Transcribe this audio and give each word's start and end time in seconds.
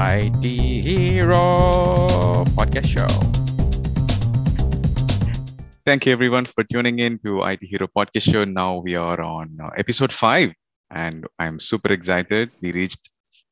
IT 0.00 0.44
Hero 0.44 2.44
podcast 2.54 2.86
show. 2.86 3.08
Thank 5.84 6.06
you 6.06 6.12
everyone 6.12 6.44
for 6.44 6.62
tuning 6.62 7.00
in 7.00 7.18
to 7.24 7.42
IT 7.42 7.58
Hero 7.62 7.88
podcast 7.88 8.30
show. 8.30 8.44
Now 8.44 8.76
we 8.76 8.94
are 8.94 9.20
on 9.20 9.58
uh, 9.60 9.70
episode 9.76 10.12
five, 10.12 10.52
and 10.92 11.26
I'm 11.40 11.58
super 11.58 11.92
excited. 11.92 12.52
We 12.62 12.70
reached 12.70 13.10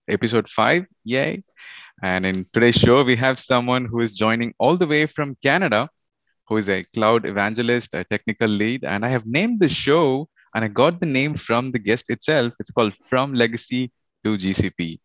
episode 0.09 0.48
five, 0.48 0.86
yay! 1.02 1.43
And 2.04 2.24
in 2.24 2.46
today's 2.52 2.76
show, 2.76 3.02
we 3.02 3.16
have 3.16 3.40
someone 3.40 3.84
who 3.84 4.02
is 4.02 4.14
joining 4.14 4.54
all 4.60 4.76
the 4.76 4.86
way 4.86 5.06
from 5.06 5.36
Canada, 5.42 5.90
who 6.46 6.58
is 6.58 6.68
a 6.68 6.84
cloud 6.94 7.26
evangelist, 7.26 7.92
a 7.92 8.04
technical 8.04 8.48
lead, 8.48 8.84
and 8.84 9.04
I 9.04 9.08
have 9.08 9.26
named 9.26 9.58
the 9.58 9.68
show 9.68 10.28
and 10.54 10.64
I 10.64 10.68
got 10.68 11.00
the 11.00 11.06
name 11.06 11.34
from 11.34 11.72
the 11.72 11.80
guest 11.80 12.04
itself. 12.08 12.52
It's 12.60 12.70
called 12.70 12.94
From 13.04 13.34
Legacy 13.34 13.90
to 14.22 14.38
GCP. 14.38 15.00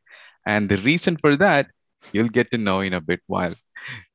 And 0.45 0.69
the 0.69 0.77
reason 0.77 1.18
for 1.18 1.36
that, 1.37 1.68
you'll 2.13 2.29
get 2.29 2.51
to 2.51 2.57
know 2.57 2.82
in 2.82 2.93
a 2.93 3.01
bit 3.01 3.21
while. 3.27 3.54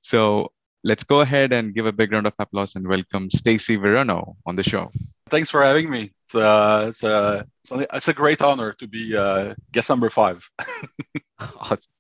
So 0.01 0.53
let's 0.85 1.05
go 1.05 1.21
ahead 1.21 1.53
and 1.53 1.75
give 1.75 1.87
a 1.87 1.93
big 1.93 2.13
round 2.13 2.27
of 2.27 2.35
applause 2.39 2.77
and 2.77 2.87
welcome 2.87 3.31
Stacy 3.31 3.77
Verano 3.77 4.37
on 4.47 4.57
the 4.57 4.63
show. 4.63 4.91
Thanks 5.31 5.51
for 5.51 5.63
having 5.63 5.91
me. 5.91 6.13
It's, 6.25 6.35
uh, 6.35 6.87
it's, 6.89 7.05
uh, 7.05 7.43
it's, 7.71 8.09
a 8.09 8.13
great 8.13 8.41
honor 8.43 8.73
to 8.75 8.87
be 8.87 9.17
uh, 9.17 9.55
guest 9.73 9.91
number 9.91 10.11
five. 10.11 10.49
awesome. 11.61 11.93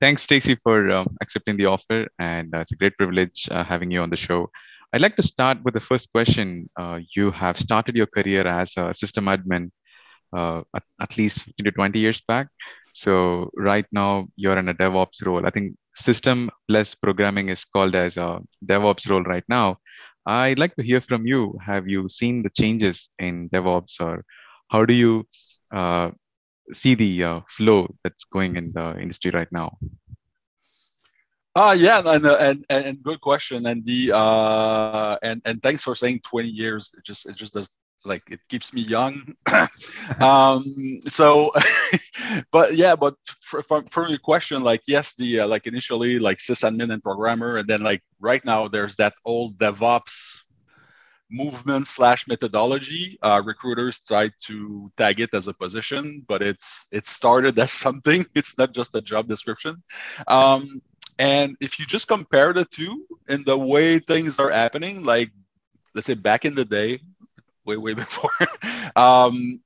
Thanks, 0.00 0.22
Stacy, 0.22 0.56
for 0.62 0.90
um, 0.90 1.16
accepting 1.22 1.56
the 1.56 1.66
offer. 1.66 2.08
And 2.18 2.54
uh, 2.54 2.60
it's 2.60 2.72
a 2.72 2.76
great 2.76 2.96
privilege 2.96 3.48
uh, 3.50 3.64
having 3.64 3.90
you 3.90 4.00
on 4.00 4.10
the 4.10 4.16
show. 4.16 4.50
I'd 4.92 5.00
like 5.00 5.16
to 5.16 5.22
start 5.22 5.58
with 5.64 5.74
the 5.74 5.80
first 5.80 6.12
question. 6.12 6.70
Uh, 6.76 7.00
you 7.14 7.30
have 7.32 7.58
started 7.58 7.96
your 7.96 8.06
career 8.06 8.46
as 8.46 8.74
a 8.76 8.94
system 8.94 9.26
admin 9.26 9.70
uh, 10.34 10.62
at, 10.74 10.82
at, 11.00 11.16
least 11.16 11.40
15 11.42 11.64
to 11.64 11.72
20 11.72 11.98
years 11.98 12.20
back. 12.26 12.48
So 12.92 13.50
right 13.56 13.86
now 13.92 14.28
you're 14.36 14.58
in 14.58 14.68
a 14.68 14.74
DevOps 14.74 15.24
role. 15.24 15.46
I 15.46 15.50
think 15.50 15.76
system 15.94 16.50
plus 16.68 16.94
programming 16.94 17.48
is 17.48 17.64
called 17.64 17.94
as 17.94 18.16
a 18.16 18.40
DevOps 18.64 19.08
role 19.08 19.22
right 19.22 19.44
now. 19.48 19.78
I'd 20.26 20.58
like 20.58 20.74
to 20.76 20.82
hear 20.82 21.00
from 21.00 21.26
you. 21.26 21.58
Have 21.64 21.88
you 21.88 22.08
seen 22.08 22.42
the 22.42 22.50
changes 22.50 23.10
in 23.18 23.50
DevOps 23.50 24.00
or 24.00 24.24
how 24.70 24.84
do 24.84 24.94
you 24.94 25.26
uh, 25.72 26.10
see 26.72 26.94
the 26.94 27.24
uh, 27.24 27.40
flow 27.48 27.94
that's 28.02 28.24
going 28.24 28.56
in 28.56 28.72
the 28.72 28.98
industry 28.98 29.30
right 29.30 29.50
now? 29.52 29.76
Uh, 31.56 31.76
yeah, 31.78 32.02
and, 32.04 32.26
and, 32.26 32.64
and 32.68 33.02
good 33.02 33.20
question. 33.20 33.66
And 33.66 33.84
the 33.86 34.10
uh, 34.12 35.16
and 35.22 35.40
and 35.44 35.62
thanks 35.62 35.84
for 35.84 35.94
saying 35.94 36.20
20 36.24 36.48
years. 36.48 36.92
It 36.98 37.04
just 37.04 37.26
it 37.26 37.36
just 37.36 37.54
does 37.54 37.70
like 38.04 38.22
it 38.30 38.40
keeps 38.48 38.72
me 38.72 38.82
young. 38.82 39.34
um, 40.20 40.64
so, 41.08 41.50
but 42.52 42.74
yeah, 42.74 42.96
but 42.96 43.16
for, 43.40 43.62
for, 43.62 44.08
your 44.08 44.18
question, 44.18 44.62
like 44.62 44.82
yes, 44.86 45.14
the 45.14 45.40
uh, 45.40 45.48
like 45.48 45.66
initially 45.66 46.18
like 46.18 46.38
sysadmin 46.38 46.92
and 46.92 47.02
programmer, 47.02 47.58
and 47.58 47.68
then 47.68 47.82
like 47.82 48.02
right 48.20 48.44
now 48.44 48.68
there's 48.68 48.96
that 48.96 49.14
old 49.24 49.58
DevOps 49.58 50.44
movement 51.30 51.86
slash 51.86 52.28
methodology. 52.28 53.18
Uh, 53.22 53.42
recruiters 53.44 53.98
try 53.98 54.30
to 54.46 54.90
tag 54.96 55.20
it 55.20 55.34
as 55.34 55.48
a 55.48 55.54
position, 55.54 56.24
but 56.28 56.42
it's 56.42 56.86
it 56.92 57.06
started 57.06 57.58
as 57.64 57.72
something. 57.72 58.24
It's 58.34 58.56
not 58.58 58.72
just 58.72 58.94
a 58.94 59.00
job 59.00 59.28
description. 59.28 59.82
Um, 60.28 60.80
and 61.18 61.56
if 61.60 61.78
you 61.78 61.86
just 61.86 62.08
compare 62.08 62.52
the 62.52 62.64
two 62.64 63.06
in 63.28 63.44
the 63.44 63.56
way 63.56 63.98
things 63.98 64.40
are 64.40 64.50
happening, 64.50 65.04
like 65.04 65.30
let's 65.94 66.06
say 66.06 66.14
back 66.14 66.44
in 66.44 66.54
the 66.54 66.64
day, 66.64 67.00
way 67.64 67.76
way 67.76 67.94
before, 68.04 68.30
um, 68.96 69.60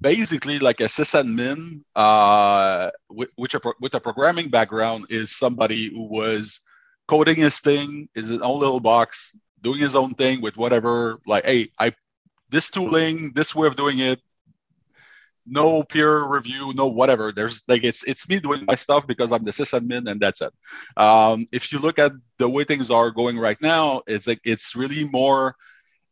basically 0.00 0.58
like 0.58 0.80
a 0.80 0.84
sysadmin, 0.84 1.82
uh, 1.94 2.90
which 3.36 3.54
a, 3.54 3.60
with 3.80 3.94
a 3.94 4.00
programming 4.00 4.48
background 4.48 5.06
is 5.10 5.34
somebody 5.36 5.90
who 5.90 6.04
was 6.04 6.60
coding 7.06 7.36
his 7.36 7.60
thing, 7.60 8.08
is 8.14 8.28
his 8.28 8.40
own 8.40 8.60
little 8.60 8.80
box, 8.80 9.36
doing 9.62 9.78
his 9.78 9.94
own 9.94 10.14
thing 10.14 10.40
with 10.40 10.56
whatever. 10.56 11.18
Like, 11.26 11.44
hey, 11.44 11.70
I 11.78 11.92
this 12.50 12.70
tooling, 12.70 13.32
this 13.34 13.54
way 13.54 13.66
of 13.66 13.76
doing 13.76 13.98
it, 13.98 14.20
no 15.48 15.82
peer 15.82 16.24
review, 16.24 16.72
no 16.74 16.86
whatever. 16.86 17.32
There's 17.32 17.62
like 17.68 17.84
it's 17.84 18.04
it's 18.04 18.28
me 18.28 18.38
doing 18.38 18.64
my 18.66 18.74
stuff 18.74 19.06
because 19.06 19.32
I'm 19.32 19.44
the 19.44 19.50
sysadmin 19.50 20.10
and 20.10 20.20
that's 20.20 20.42
it. 20.42 20.52
Um, 20.96 21.46
if 21.52 21.72
you 21.72 21.78
look 21.78 21.98
at 21.98 22.12
the 22.38 22.48
way 22.48 22.64
things 22.64 22.90
are 22.90 23.10
going 23.10 23.38
right 23.38 23.60
now, 23.60 24.02
it's 24.06 24.26
like 24.26 24.40
it's 24.44 24.76
really 24.76 25.04
more, 25.04 25.56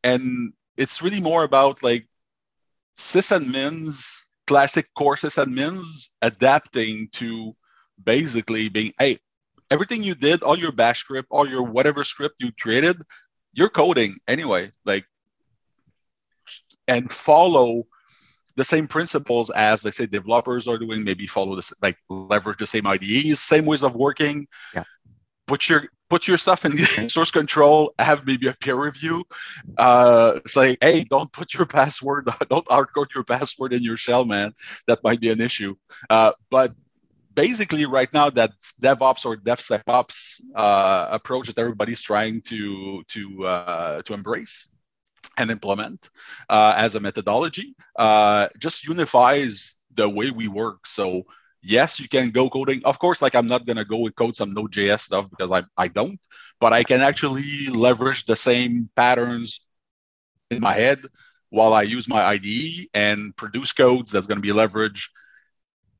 and 0.03 0.53
it's 0.77 1.03
really 1.03 1.21
more 1.21 1.45
about 1.45 1.83
like 1.83 2.07
sysadmins, 2.97 4.23
classic 4.47 4.87
core 4.97 5.17
sysadmins 5.17 6.11
adapting 6.23 7.09
to 7.13 7.55
basically 8.03 8.69
being 8.69 8.93
hey, 8.99 9.19
everything 9.71 10.03
you 10.03 10.15
did, 10.15 10.43
all 10.43 10.59
your 10.59 10.73
bash 10.73 11.01
script, 11.01 11.29
all 11.31 11.49
your 11.49 11.63
whatever 11.63 12.05
script 12.05 12.37
you 12.39 12.51
created, 12.61 13.01
you're 13.53 13.69
coding 13.69 14.17
anyway, 14.29 14.71
like 14.85 15.05
and 16.89 17.11
follow 17.11 17.85
the 18.55 18.65
same 18.65 18.87
principles 18.87 19.51
as 19.51 19.85
let's 19.85 19.97
say 19.97 20.07
developers 20.07 20.67
are 20.67 20.79
doing 20.79 21.05
maybe 21.05 21.27
follow 21.27 21.57
this 21.57 21.75
like 21.83 21.97
leverage 22.09 22.59
the 22.59 22.67
same 22.67 22.87
IDEs 22.87 23.41
same 23.41 23.67
ways 23.67 23.83
of 23.83 23.95
working. 23.95 24.47
Yeah. 24.75 24.85
Put 25.47 25.69
your 25.69 25.89
put 26.09 26.29
your 26.29 26.39
stuff 26.39 26.65
in 26.65 26.77
source 27.09 27.31
control 27.31 27.93
have 27.99 28.27
maybe 28.27 28.47
a 28.49 28.53
peer 28.55 28.77
review. 28.77 29.25
Uh 29.77 30.41
say 30.47 30.77
hey 30.81 31.05
don't 31.05 31.33
put 31.33 31.55
your 31.55 31.67
password 31.79 32.29
don't 32.51 32.67
hardcode 32.67 33.15
your 33.15 33.25
password 33.25 33.73
in 33.73 33.83
your 33.83 33.97
shell 33.97 34.25
man. 34.25 34.55
That 34.87 35.03
might 35.03 35.21
be 35.21 35.31
an 35.31 35.41
issue. 35.41 35.75
Uh, 36.11 36.33
but 36.51 36.73
basically 37.35 37.87
right 37.87 38.13
now 38.13 38.31
that 38.31 38.53
devops 38.83 39.25
or 39.25 39.37
devsecops 39.37 40.41
uh, 40.55 41.09
approach 41.11 41.47
that 41.49 41.59
everybody's 41.59 42.01
trying 42.01 42.41
to 42.41 43.03
to 43.09 43.47
uh, 43.47 44.03
to 44.03 44.15
embrace 44.15 44.69
and 45.39 45.51
implement 45.51 46.11
uh, 46.49 46.75
as 46.77 46.95
a 46.95 47.01
methodology 47.01 47.75
uh, 47.97 48.49
just 48.59 48.87
unifies 48.87 49.75
the 49.95 50.09
way 50.09 50.31
we 50.31 50.49
work. 50.49 50.87
So 50.87 51.25
yes, 51.67 52.01
you 52.01 52.09
can 52.09 52.31
go 52.31 52.49
coding. 52.49 52.83
Of 52.85 52.99
course, 52.99 53.21
like 53.23 53.35
I'm 53.35 53.47
not 53.47 53.67
gonna 53.67 53.85
go 53.85 54.07
and 54.07 54.15
code 54.17 54.37
some 54.37 54.55
Node.js 54.55 55.01
stuff 55.01 55.29
because 55.31 55.51
I, 55.51 55.63
I 55.77 55.89
don't, 55.89 56.19
but 56.61 56.73
I 56.73 56.85
can 56.85 57.01
actually 57.01 57.67
leverage 57.69 58.27
the 58.27 58.37
same 58.37 58.89
patterns 58.97 59.61
in 60.51 60.61
my 60.61 60.73
head 60.73 61.01
while 61.51 61.75
I 61.75 61.83
use 61.83 62.09
my 62.09 62.23
IDE 62.23 62.89
and 62.95 63.37
produce 63.37 63.73
codes 63.73 64.11
that's 64.13 64.27
gonna 64.27 64.41
be 64.41 64.51
leveraged 64.51 65.09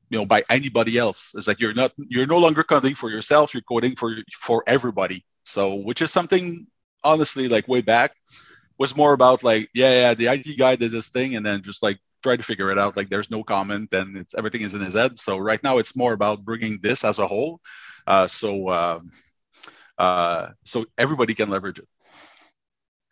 you 0.09 0.17
know 0.17 0.25
by 0.25 0.43
anybody 0.49 0.97
else 0.97 1.33
it's 1.35 1.47
like 1.47 1.59
you're 1.59 1.73
not 1.73 1.91
you're 1.97 2.25
no 2.25 2.37
longer 2.37 2.63
coding 2.63 2.95
for 2.95 3.09
yourself 3.09 3.53
you're 3.53 3.61
coding 3.63 3.93
for 3.93 4.15
for 4.39 4.63
everybody 4.65 5.25
so 5.43 5.75
which 5.75 6.01
is 6.01 6.11
something 6.11 6.65
honestly 7.03 7.49
like 7.49 7.67
way 7.67 7.81
back 7.81 8.13
was 8.77 8.95
more 8.95 9.13
about 9.13 9.43
like, 9.43 9.69
yeah, 9.73 9.91
yeah, 9.91 10.13
the 10.13 10.27
IT 10.27 10.57
guy 10.57 10.75
did 10.75 10.91
this 10.91 11.09
thing, 11.09 11.35
and 11.35 11.45
then 11.45 11.61
just 11.61 11.81
like 11.81 11.99
try 12.27 12.35
to 12.37 12.43
figure 12.43 12.69
it 12.71 12.79
out. 12.83 12.97
Like, 12.97 13.09
there's 13.09 13.31
no 13.31 13.41
comment, 13.43 13.93
and 13.93 14.17
it's 14.21 14.33
everything 14.35 14.61
is 14.67 14.73
in 14.73 14.81
his 14.81 14.95
head. 15.01 15.17
So 15.27 15.37
right 15.49 15.63
now, 15.63 15.77
it's 15.81 15.95
more 15.95 16.13
about 16.13 16.43
bringing 16.49 16.79
this 16.81 17.03
as 17.03 17.19
a 17.19 17.27
whole, 17.27 17.59
uh, 18.05 18.27
so 18.27 18.49
uh, 18.79 18.99
uh, 19.97 20.41
so 20.65 20.85
everybody 20.97 21.33
can 21.33 21.49
leverage 21.49 21.79
it. 21.79 21.87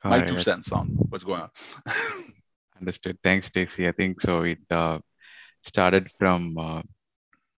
My 0.03 0.21
two 0.21 0.39
cents 0.41 0.71
on 0.71 0.87
what's 1.09 1.23
going 1.23 1.41
on. 1.41 1.49
Understood. 2.81 3.17
Thanks, 3.23 3.47
Stacy. 3.47 3.87
I 3.87 3.93
think 3.93 4.21
so. 4.21 4.43
It 4.43 4.61
uh, 4.69 4.99
started 5.63 6.11
from 6.19 6.55
uh, 6.57 6.81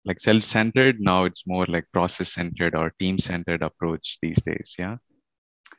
like 0.05 0.21
self-centered. 0.21 1.01
Now 1.01 1.25
it's 1.25 1.45
more 1.47 1.67
like 1.67 1.87
process-centered 1.93 2.77
or 2.77 2.93
team-centered 3.01 3.63
approach 3.63 4.19
these 4.23 4.41
days. 4.47 4.77
Yeah 4.79 4.97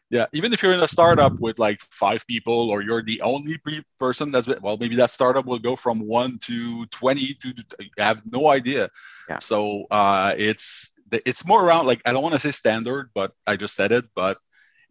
yeah 0.09 0.25
even 0.33 0.53
if 0.53 0.63
you're 0.63 0.73
in 0.73 0.81
a 0.81 0.87
startup 0.87 1.37
with 1.39 1.59
like 1.59 1.81
five 1.91 2.25
people 2.27 2.69
or 2.69 2.81
you're 2.81 3.03
the 3.03 3.21
only 3.21 3.59
person 3.99 4.31
that's 4.31 4.47
well 4.61 4.77
maybe 4.77 4.95
that 4.95 5.11
startup 5.11 5.45
will 5.45 5.59
go 5.59 5.75
from 5.75 5.99
one 5.99 6.37
to 6.39 6.85
20 6.87 7.33
to 7.35 7.53
I 7.99 8.03
have 8.03 8.21
no 8.31 8.49
idea 8.49 8.89
yeah. 9.29 9.39
so 9.39 9.85
uh, 9.91 10.33
it's 10.37 10.91
it's 11.11 11.47
more 11.47 11.65
around 11.65 11.85
like 11.85 12.01
i 12.05 12.11
don't 12.11 12.23
want 12.23 12.33
to 12.33 12.39
say 12.39 12.51
standard 12.51 13.09
but 13.13 13.33
i 13.45 13.55
just 13.55 13.75
said 13.75 13.91
it 13.91 14.05
but 14.15 14.37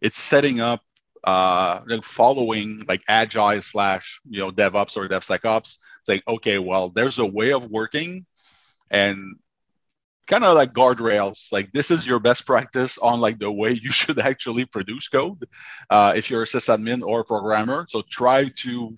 it's 0.01 0.19
setting 0.19 0.59
up 0.59 0.81
uh, 1.23 1.81
like 1.87 2.03
following 2.05 2.85
like 2.87 3.01
agile 3.09 3.61
slash 3.61 4.21
you 4.29 4.39
know 4.39 4.51
devops 4.51 4.95
or 4.95 5.09
devsecops 5.09 5.77
saying 6.03 6.21
okay 6.27 6.57
well 6.57 6.89
there's 6.89 7.19
a 7.19 7.25
way 7.25 7.51
of 7.51 7.69
working 7.69 8.25
and 8.89 9.35
kind 10.27 10.43
of 10.43 10.55
like 10.55 10.73
guardrails 10.73 11.51
like 11.51 11.71
this 11.71 11.89
is 11.89 12.05
your 12.05 12.19
best 12.19 12.45
practice 12.45 12.97
on 12.97 13.19
like 13.19 13.39
the 13.39 13.51
way 13.51 13.71
you 13.71 13.91
should 13.99 14.19
actually 14.19 14.65
produce 14.65 15.07
code 15.07 15.47
uh, 15.89 16.13
if 16.15 16.29
you're 16.29 16.43
a 16.43 16.45
sysadmin 16.45 17.01
or 17.01 17.21
a 17.21 17.25
programmer. 17.25 17.85
So 17.89 18.03
try 18.09 18.49
to 18.63 18.95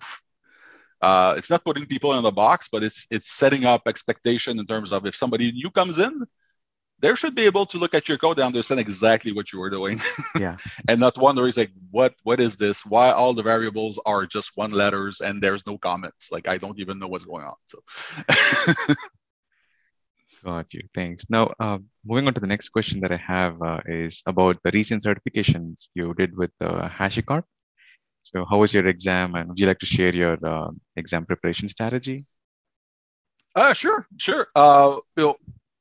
uh, 1.00 1.34
it's 1.38 1.48
not 1.48 1.64
putting 1.64 1.86
people 1.86 2.14
in 2.14 2.22
the 2.22 2.32
box 2.32 2.68
but 2.70 2.84
it's 2.84 3.06
it's 3.10 3.30
setting 3.30 3.64
up 3.64 3.82
expectation 3.86 4.58
in 4.58 4.66
terms 4.66 4.92
of 4.92 5.06
if 5.06 5.16
somebody 5.16 5.50
new 5.52 5.70
comes 5.70 5.98
in 5.98 6.26
they 6.98 7.14
should 7.14 7.34
be 7.34 7.44
able 7.44 7.64
to 7.64 7.78
look 7.78 7.94
at 7.94 8.08
your 8.08 8.18
code 8.18 8.38
and 8.38 8.46
understand 8.46 8.78
exactly 8.78 9.32
what 9.32 9.52
you 9.52 9.58
were 9.58 9.70
doing. 9.70 9.98
Yeah. 10.38 10.56
And 10.88 11.00
not 11.00 11.18
wonder 11.18 11.48
is 11.48 11.56
like 11.56 11.72
what 11.90 12.14
what 12.22 12.40
is 12.40 12.56
this? 12.56 12.84
Why 12.86 13.10
all 13.10 13.34
the 13.34 13.42
variables 13.42 13.98
are 14.06 14.26
just 14.26 14.52
one 14.54 14.70
letters 14.70 15.20
and 15.20 15.40
there's 15.40 15.66
no 15.66 15.76
comments? 15.78 16.30
Like 16.30 16.46
i 16.46 16.58
don't 16.58 16.78
even 16.78 16.98
know 16.98 17.08
what's 17.08 17.24
going 17.24 17.44
on 17.44 17.56
so 17.66 18.94
Got 20.44 20.72
you. 20.72 20.82
Thanks. 20.94 21.28
Now, 21.28 21.52
uh, 21.60 21.78
moving 22.04 22.26
on 22.26 22.34
to 22.34 22.40
the 22.40 22.46
next 22.46 22.70
question 22.70 23.00
that 23.00 23.12
I 23.12 23.16
have 23.16 23.60
uh, 23.60 23.80
is 23.86 24.22
about 24.26 24.56
the 24.64 24.70
recent 24.72 25.04
certifications 25.04 25.90
you 25.94 26.14
did 26.14 26.34
with 26.36 26.50
uh, 26.60 26.88
HashiCorp. 26.88 27.44
So, 28.22 28.46
how 28.48 28.58
was 28.58 28.72
your 28.72 28.86
exam, 28.86 29.34
and 29.34 29.48
would 29.48 29.60
you 29.60 29.66
like 29.66 29.80
to 29.80 29.86
share 29.86 30.14
your 30.14 30.38
uh, 30.46 30.70
exam 30.96 31.26
preparation 31.26 31.68
strategy? 31.68 32.26
Uh, 33.54 33.74
sure, 33.74 34.06
sure. 34.16 34.48
Uh, 34.54 34.96
you 35.16 35.24
know, 35.24 35.36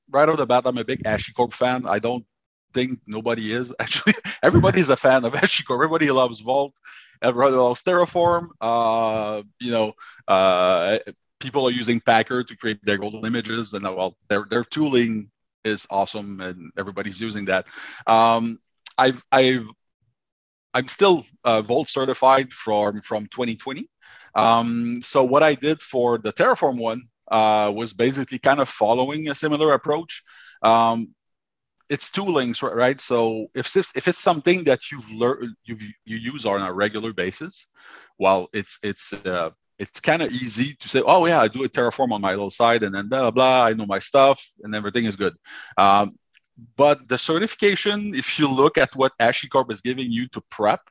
right 0.09 0.27
off 0.27 0.37
the 0.37 0.45
bat, 0.45 0.63
I'm 0.65 0.77
a 0.77 0.83
big 0.83 1.03
HashiCorp 1.03 1.53
fan. 1.53 1.85
I 1.85 1.99
don't 1.99 2.25
think 2.73 2.99
nobody 3.07 3.53
is 3.53 3.73
actually. 3.79 4.13
Everybody's 4.43 4.89
a 4.89 4.97
fan 4.97 5.23
of 5.23 5.33
HashiCorp. 5.41 5.75
Everybody 5.75 6.11
loves 6.11 6.41
Vault. 6.41 6.73
Everybody 7.21 7.55
loves 7.55 7.83
Terraform. 7.83 8.49
Uh, 8.59 9.43
you 9.59 9.71
know, 9.71 9.93
uh, 10.27 10.99
people 11.39 11.67
are 11.67 11.71
using 11.71 11.99
Packer 11.99 12.43
to 12.43 12.57
create 12.57 12.83
their 12.83 12.97
golden 12.97 13.25
images, 13.25 13.73
and 13.73 13.85
uh, 13.85 13.93
well, 13.93 14.17
their 14.29 14.45
their 14.49 14.63
tooling 14.63 15.29
is 15.63 15.87
awesome, 15.89 16.41
and 16.41 16.71
everybody's 16.77 17.19
using 17.19 17.45
that. 17.45 17.67
Um, 18.07 18.59
I've 18.97 19.23
I've 19.31 19.67
I'm 20.73 20.87
still 20.87 21.25
uh, 21.43 21.61
Vault 21.61 21.89
certified 21.89 22.53
from 22.53 23.01
from 23.01 23.25
2020. 23.27 23.89
Um, 24.35 25.01
so 25.01 25.23
what 25.23 25.43
I 25.43 25.55
did 25.55 25.81
for 25.81 26.17
the 26.17 26.31
Terraform 26.31 26.79
one 26.79 27.03
uh, 27.31 27.71
was 27.73 27.93
basically 27.93 28.39
kind 28.39 28.59
of 28.59 28.69
following 28.69 29.29
a 29.29 29.35
similar 29.35 29.73
approach. 29.73 30.23
Um, 30.61 31.13
it's 31.89 32.11
toolings, 32.11 32.61
right? 32.61 33.01
So 33.01 33.47
if 33.55 33.75
if 33.75 34.07
it's 34.07 34.19
something 34.19 34.63
that 34.65 34.91
you've 34.91 35.09
learned 35.11 35.55
you 35.65 35.77
you 36.05 36.17
use 36.17 36.45
on 36.45 36.61
a 36.61 36.71
regular 36.71 37.13
basis, 37.13 37.67
well, 38.19 38.47
it's 38.53 38.77
it's 38.83 39.13
uh, 39.13 39.49
it's 39.79 39.99
kind 40.01 40.21
of 40.21 40.31
easy 40.31 40.75
to 40.75 40.89
say, 40.89 41.01
oh 41.05 41.25
yeah, 41.25 41.39
I 41.39 41.47
do 41.47 41.63
a 41.63 41.69
Terraform 41.69 42.11
on 42.11 42.21
my 42.21 42.31
little 42.31 42.51
side, 42.51 42.83
and 42.83 42.93
then 42.93 43.07
blah 43.07 43.31
blah. 43.31 43.63
I 43.63 43.73
know 43.73 43.85
my 43.85 43.99
stuff, 43.99 44.45
and 44.61 44.75
everything 44.75 45.05
is 45.05 45.15
good. 45.15 45.35
Um, 45.77 46.17
but 46.75 47.07
the 47.07 47.17
certification, 47.17 48.13
if 48.13 48.37
you 48.37 48.49
look 48.49 48.77
at 48.77 48.93
what 48.95 49.13
HashiCorp 49.19 49.71
is 49.71 49.79
giving 49.79 50.11
you 50.11 50.27
to 50.29 50.41
prep, 50.51 50.81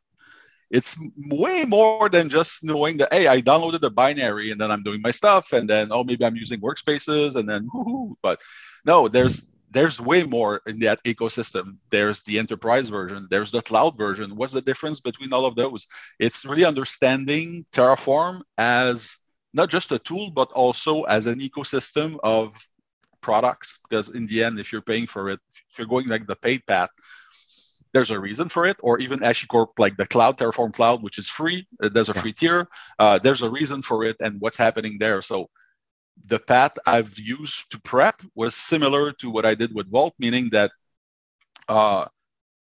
it's 0.71 0.97
way 1.31 1.65
more 1.65 2.09
than 2.09 2.31
just 2.31 2.65
knowing 2.65 2.97
that 2.99 3.13
hey, 3.13 3.27
I 3.29 3.43
downloaded 3.43 3.83
a 3.83 3.91
binary 3.91 4.51
and 4.51 4.61
then 4.61 4.71
I'm 4.71 4.83
doing 4.83 5.03
my 5.03 5.11
stuff, 5.11 5.53
and 5.53 5.69
then 5.69 5.89
oh 5.91 6.03
maybe 6.03 6.25
I'm 6.25 6.37
using 6.37 6.61
workspaces, 6.61 7.37
and 7.37 7.49
then 7.49 7.69
whoo 7.73 8.17
But 8.23 8.41
no, 8.85 9.09
there's 9.09 9.45
there's 9.71 10.01
way 10.01 10.23
more 10.23 10.61
in 10.67 10.79
that 10.81 11.03
ecosystem. 11.05 11.77
There's 11.91 12.23
the 12.23 12.39
enterprise 12.39 12.89
version, 12.89 13.27
there's 13.31 13.51
the 13.51 13.63
cloud 13.63 13.99
version. 13.99 14.37
What's 14.37 14.53
the 14.53 14.63
difference 14.63 15.01
between 15.01 15.33
all 15.33 15.45
of 15.45 15.57
those? 15.57 15.87
It's 16.19 16.45
really 16.45 16.65
understanding 16.65 17.67
Terraform 17.73 18.41
as 18.57 19.17
not 19.53 19.71
just 19.71 19.93
a 19.93 19.99
tool, 19.99 20.31
but 20.31 20.51
also 20.53 21.03
as 21.05 21.27
an 21.27 21.41
ecosystem 21.41 22.19
of 22.23 22.57
products. 23.21 23.79
Because 23.89 24.09
in 24.11 24.27
the 24.27 24.45
end, 24.45 24.59
if 24.59 24.73
you're 24.73 24.83
paying 24.83 25.07
for 25.07 25.29
it, 25.29 25.41
if 25.71 25.79
you're 25.79 25.87
going 25.87 26.07
like 26.07 26.27
the 26.27 26.37
paid 26.37 26.65
path, 26.67 26.91
there's 27.93 28.11
a 28.11 28.21
reason 28.21 28.49
for 28.49 28.67
it, 28.67 28.77
or 28.81 28.99
even 28.99 29.21
HashiCorp, 29.21 29.69
like 29.79 29.97
the 29.97 30.07
cloud, 30.07 30.37
Terraform 30.39 30.73
Cloud, 30.75 31.03
which 31.03 31.19
is 31.19 31.29
free. 31.29 31.67
There's 31.81 32.11
a 32.11 32.15
free 32.15 32.35
tier. 32.35 32.69
Uh, 32.99 33.19
there's 33.19 33.43
a 33.43 33.51
reason 33.51 33.83
for 33.83 34.05
it 34.05 34.17
and 34.21 34.41
what's 34.41 34.59
happening 34.59 34.99
there. 34.99 35.23
So 35.23 35.49
the 36.27 36.39
path 36.39 36.79
I've 36.87 37.19
used 37.19 37.71
to 37.71 37.81
prep 37.81 38.21
was 38.35 38.55
similar 38.55 39.13
to 39.13 39.31
what 39.31 39.47
I 39.47 39.55
did 39.55 39.75
with 39.75 39.91
Vault, 39.91 40.15
meaning 40.19 40.51
that 40.51 40.71
uh, 41.69 42.07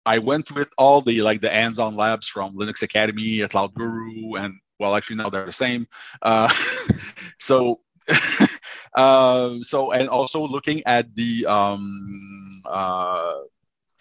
I 0.06 0.18
went 0.20 0.52
with 0.52 0.70
all 0.78 1.02
the 1.02 1.22
like 1.22 1.42
the 1.42 1.50
hands-on 1.50 1.96
labs 1.96 2.28
from 2.28 2.56
Linux 2.56 2.82
Academy, 2.82 3.48
Cloud 3.48 3.74
Guru, 3.74 4.36
and 4.36 4.56
well, 4.80 4.96
actually 4.96 5.18
now 5.18 5.30
they're 5.30 5.46
the 5.46 5.54
same. 5.54 5.88
Uh, 6.22 6.52
so, 7.40 7.80
uh, 8.96 9.56
so 9.62 9.92
and 9.92 10.10
also 10.10 10.46
looking 10.46 10.84
at 10.86 11.14
the 11.16 11.46
um, 11.46 12.62
uh, 12.66 13.34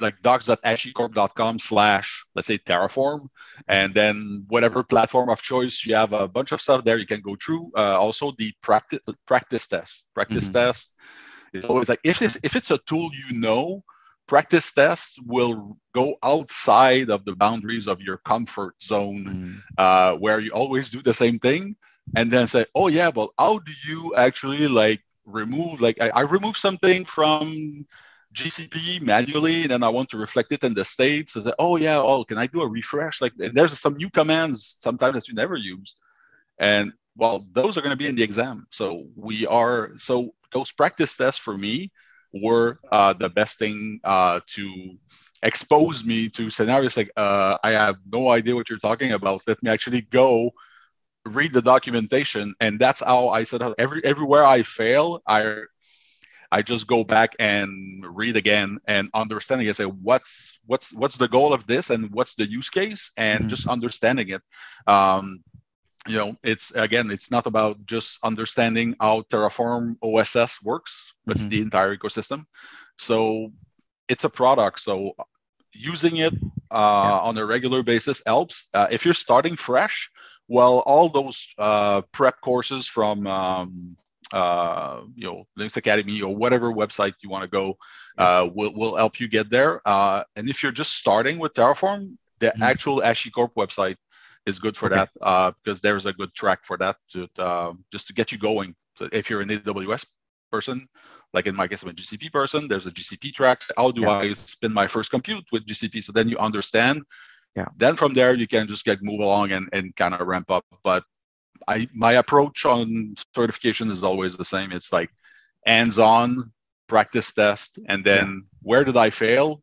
like 0.02 0.20
docs.hashicorp.com 0.22 1.58
slash 1.58 2.24
let's 2.34 2.48
say 2.48 2.58
terraform 2.58 3.28
and 3.68 3.94
then 3.94 4.44
whatever 4.48 4.82
platform 4.82 5.28
of 5.28 5.40
choice 5.40 5.84
you 5.86 5.94
have 5.94 6.12
a 6.12 6.28
bunch 6.28 6.52
of 6.52 6.60
stuff 6.60 6.84
there 6.84 6.98
you 6.98 7.06
can 7.06 7.20
go 7.20 7.36
through 7.36 7.70
uh, 7.76 7.98
also 7.98 8.32
the 8.38 8.52
practice 8.62 9.00
practice 9.26 9.66
test 9.66 10.10
practice 10.14 10.48
mm-hmm. 10.48 10.66
test 10.66 10.96
it's 11.54 11.66
always 11.66 11.88
like 11.88 12.00
if, 12.02 12.22
it, 12.22 12.36
if 12.42 12.56
it's 12.56 12.70
a 12.70 12.78
tool 12.78 13.10
you 13.28 13.38
know 13.38 13.82
practice 14.26 14.72
tests 14.72 15.18
will 15.26 15.76
go 15.94 16.16
outside 16.22 17.10
of 17.10 17.24
the 17.24 17.36
boundaries 17.36 17.86
of 17.86 18.00
your 18.00 18.18
comfort 18.18 18.74
zone 18.82 19.24
mm-hmm. 19.24 19.56
uh, 19.78 20.14
where 20.16 20.40
you 20.40 20.50
always 20.52 20.90
do 20.90 21.02
the 21.02 21.14
same 21.14 21.38
thing 21.38 21.76
and 22.16 22.30
then 22.30 22.46
say 22.46 22.64
oh 22.74 22.88
yeah 22.88 23.10
but 23.10 23.30
how 23.38 23.58
do 23.58 23.72
you 23.86 24.14
actually 24.16 24.66
like 24.68 25.00
remove 25.24 25.80
like 25.80 26.00
I, 26.00 26.08
I 26.08 26.20
remove 26.22 26.56
something 26.56 27.04
from 27.04 27.86
GCP 28.32 29.00
manually, 29.00 29.62
and 29.62 29.70
then 29.70 29.82
I 29.82 29.88
want 29.88 30.10
to 30.10 30.18
reflect 30.18 30.52
it 30.52 30.64
in 30.64 30.74
the 30.74 30.84
states. 30.84 31.34
So 31.34 31.40
that 31.40 31.56
oh 31.58 31.76
yeah, 31.76 31.98
oh 31.98 32.24
can 32.24 32.38
I 32.38 32.46
do 32.46 32.62
a 32.62 32.68
refresh? 32.68 33.20
Like 33.20 33.32
there's 33.36 33.78
some 33.78 33.96
new 33.96 34.10
commands 34.10 34.76
sometimes 34.80 35.14
that 35.14 35.28
you 35.28 35.34
never 35.34 35.56
use, 35.56 35.94
and 36.58 36.92
well, 37.16 37.46
those 37.52 37.76
are 37.76 37.80
going 37.82 37.92
to 37.92 37.96
be 37.96 38.06
in 38.06 38.16
the 38.16 38.22
exam. 38.22 38.66
So 38.70 39.06
we 39.16 39.46
are 39.46 39.92
so 39.98 40.34
those 40.52 40.72
practice 40.72 41.16
tests 41.16 41.40
for 41.40 41.56
me 41.56 41.90
were 42.32 42.78
uh, 42.90 43.12
the 43.14 43.28
best 43.28 43.58
thing 43.58 44.00
uh, 44.04 44.40
to 44.48 44.96
expose 45.42 46.04
me 46.04 46.28
to 46.30 46.50
scenarios 46.50 46.96
like 46.96 47.10
uh, 47.16 47.58
I 47.62 47.72
have 47.72 47.96
no 48.10 48.30
idea 48.30 48.54
what 48.54 48.70
you're 48.70 48.78
talking 48.78 49.12
about. 49.12 49.42
Let 49.46 49.62
me 49.62 49.70
actually 49.70 50.02
go 50.02 50.52
read 51.26 51.52
the 51.52 51.62
documentation, 51.62 52.54
and 52.60 52.78
that's 52.78 53.00
how 53.00 53.28
I 53.28 53.44
said 53.44 53.62
every 53.78 54.04
everywhere 54.04 54.44
I 54.44 54.62
fail, 54.62 55.22
I 55.26 55.62
I 56.52 56.60
just 56.60 56.86
go 56.86 57.02
back 57.02 57.34
and 57.38 58.04
read 58.06 58.36
again 58.36 58.78
and 58.86 59.08
understanding 59.14 59.66
it. 59.66 59.74
Say 59.74 59.86
what's 59.86 60.60
what's 60.66 60.92
what's 60.92 61.16
the 61.16 61.26
goal 61.26 61.54
of 61.54 61.66
this 61.66 61.88
and 61.88 62.10
what's 62.10 62.34
the 62.34 62.44
use 62.44 62.68
case 62.68 63.10
and 63.16 63.40
mm-hmm. 63.40 63.48
just 63.48 63.66
understanding 63.66 64.28
it. 64.28 64.42
Um, 64.86 65.42
you 66.06 66.18
know, 66.18 66.36
it's 66.42 66.72
again, 66.72 67.10
it's 67.10 67.30
not 67.30 67.46
about 67.46 67.86
just 67.86 68.18
understanding 68.22 68.94
how 69.00 69.22
Terraform 69.22 69.96
OSS 70.02 70.62
works, 70.62 71.14
but 71.24 71.36
mm-hmm. 71.36 71.46
it's 71.46 71.46
the 71.46 71.62
entire 71.62 71.96
ecosystem. 71.96 72.44
So 72.98 73.50
it's 74.08 74.24
a 74.24 74.30
product. 74.30 74.80
So 74.80 75.14
using 75.72 76.18
it 76.18 76.34
uh, 76.70 77.08
yeah. 77.08 77.18
on 77.18 77.38
a 77.38 77.46
regular 77.46 77.82
basis 77.82 78.20
helps. 78.26 78.68
Uh, 78.74 78.88
if 78.90 79.06
you're 79.06 79.14
starting 79.14 79.56
fresh, 79.56 80.10
well, 80.48 80.80
all 80.80 81.08
those 81.08 81.48
uh, 81.56 82.02
prep 82.12 82.42
courses 82.42 82.86
from 82.86 83.26
um, 83.26 83.96
uh, 84.32 85.02
you 85.14 85.24
know, 85.24 85.44
Linux 85.58 85.76
Academy 85.76 86.22
or 86.22 86.34
whatever 86.34 86.72
website 86.72 87.14
you 87.22 87.28
want 87.28 87.42
to 87.42 87.48
go 87.48 87.76
uh, 88.18 88.48
will, 88.54 88.72
will 88.74 88.96
help 88.96 89.20
you 89.20 89.28
get 89.28 89.50
there. 89.50 89.80
Uh, 89.86 90.24
and 90.36 90.48
if 90.48 90.62
you're 90.62 90.72
just 90.72 90.96
starting 90.96 91.38
with 91.38 91.54
Terraform, 91.54 92.16
the 92.40 92.48
mm-hmm. 92.48 92.62
actual 92.62 93.00
HashiCorp 93.00 93.54
website 93.54 93.96
is 94.46 94.58
good 94.58 94.76
for 94.76 94.86
okay. 94.86 94.96
that 94.96 95.10
uh, 95.20 95.52
because 95.62 95.80
there's 95.80 96.06
a 96.06 96.12
good 96.12 96.34
track 96.34 96.64
for 96.64 96.76
that 96.76 96.96
to 97.12 97.28
uh, 97.38 97.72
just 97.92 98.06
to 98.08 98.12
get 98.12 98.32
you 98.32 98.38
going. 98.38 98.74
So 98.96 99.08
if 99.12 99.30
you're 99.30 99.40
an 99.40 99.48
AWS 99.48 100.06
person, 100.50 100.88
like 101.32 101.46
in 101.46 101.56
my 101.56 101.68
case, 101.68 101.82
I'm 101.82 101.90
a 101.90 101.92
GCP 101.92 102.32
person, 102.32 102.68
there's 102.68 102.86
a 102.86 102.90
GCP 102.90 103.32
track. 103.32 103.62
How 103.76 103.90
do 103.90 104.02
yeah. 104.02 104.10
I 104.10 104.32
spin 104.34 104.72
my 104.72 104.86
first 104.86 105.10
compute 105.10 105.44
with 105.52 105.66
GCP? 105.66 106.04
So 106.04 106.12
then 106.12 106.28
you 106.28 106.38
understand. 106.38 107.02
Yeah. 107.56 107.68
Then 107.76 107.96
from 107.96 108.14
there, 108.14 108.34
you 108.34 108.48
can 108.48 108.66
just 108.66 108.84
get 108.84 109.02
move 109.02 109.20
along 109.20 109.52
and, 109.52 109.68
and 109.72 109.94
kind 109.96 110.14
of 110.14 110.26
ramp 110.26 110.50
up. 110.50 110.64
But 110.82 111.04
I 111.68 111.88
my 111.94 112.12
approach 112.12 112.64
on 112.66 113.14
certification 113.34 113.90
is 113.90 114.04
always 114.04 114.36
the 114.36 114.44
same. 114.44 114.72
It's 114.72 114.92
like 114.92 115.10
hands-on 115.66 116.52
practice 116.88 117.32
test, 117.32 117.78
and 117.86 118.04
then 118.04 118.26
yeah. 118.26 118.58
where 118.62 118.84
did 118.84 118.96
I 118.96 119.10
fail? 119.10 119.62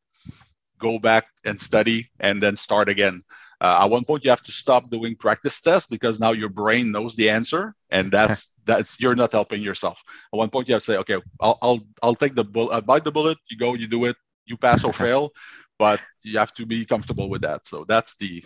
Go 0.79 0.99
back 0.99 1.25
and 1.45 1.59
study, 1.59 2.09
and 2.19 2.41
then 2.41 2.55
start 2.55 2.89
again. 2.89 3.23
Uh, 3.61 3.79
at 3.81 3.89
one 3.89 4.05
point, 4.05 4.23
you 4.23 4.29
have 4.29 4.43
to 4.43 4.51
stop 4.53 4.89
doing 4.89 5.15
practice 5.15 5.59
tests 5.59 5.89
because 5.89 6.19
now 6.19 6.31
your 6.31 6.47
brain 6.47 6.91
knows 6.91 7.15
the 7.15 7.29
answer, 7.29 7.75
and 7.89 8.11
that's 8.11 8.49
that's 8.65 8.99
you're 8.99 9.15
not 9.15 9.31
helping 9.31 9.61
yourself. 9.61 10.01
At 10.33 10.37
one 10.37 10.49
point, 10.49 10.67
you 10.67 10.73
have 10.75 10.83
to 10.83 10.91
say, 10.91 10.97
okay, 10.97 11.17
I'll 11.41 11.57
I'll, 11.61 11.81
I'll 12.01 12.15
take 12.15 12.35
the 12.35 12.45
bullet, 12.45 12.73
uh, 12.73 12.81
bite 12.81 13.03
the 13.03 13.11
bullet. 13.11 13.37
You 13.49 13.57
go, 13.57 13.73
you 13.73 13.87
do 13.87 14.05
it, 14.05 14.15
you 14.45 14.55
pass 14.55 14.83
or 14.83 14.93
fail, 15.05 15.31
but 15.77 15.99
you 16.23 16.39
have 16.39 16.53
to 16.53 16.65
be 16.65 16.85
comfortable 16.85 17.29
with 17.29 17.41
that. 17.41 17.67
So 17.67 17.83
that's 17.85 18.15
the 18.15 18.45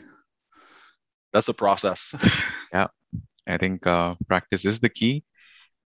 that's 1.31 1.45
the 1.45 1.53
process. 1.53 2.15
yeah 2.73 2.87
I 3.47 3.57
think 3.57 3.85
uh, 3.85 4.15
practice 4.27 4.65
is 4.65 4.79
the 4.79 4.89
key, 4.89 5.23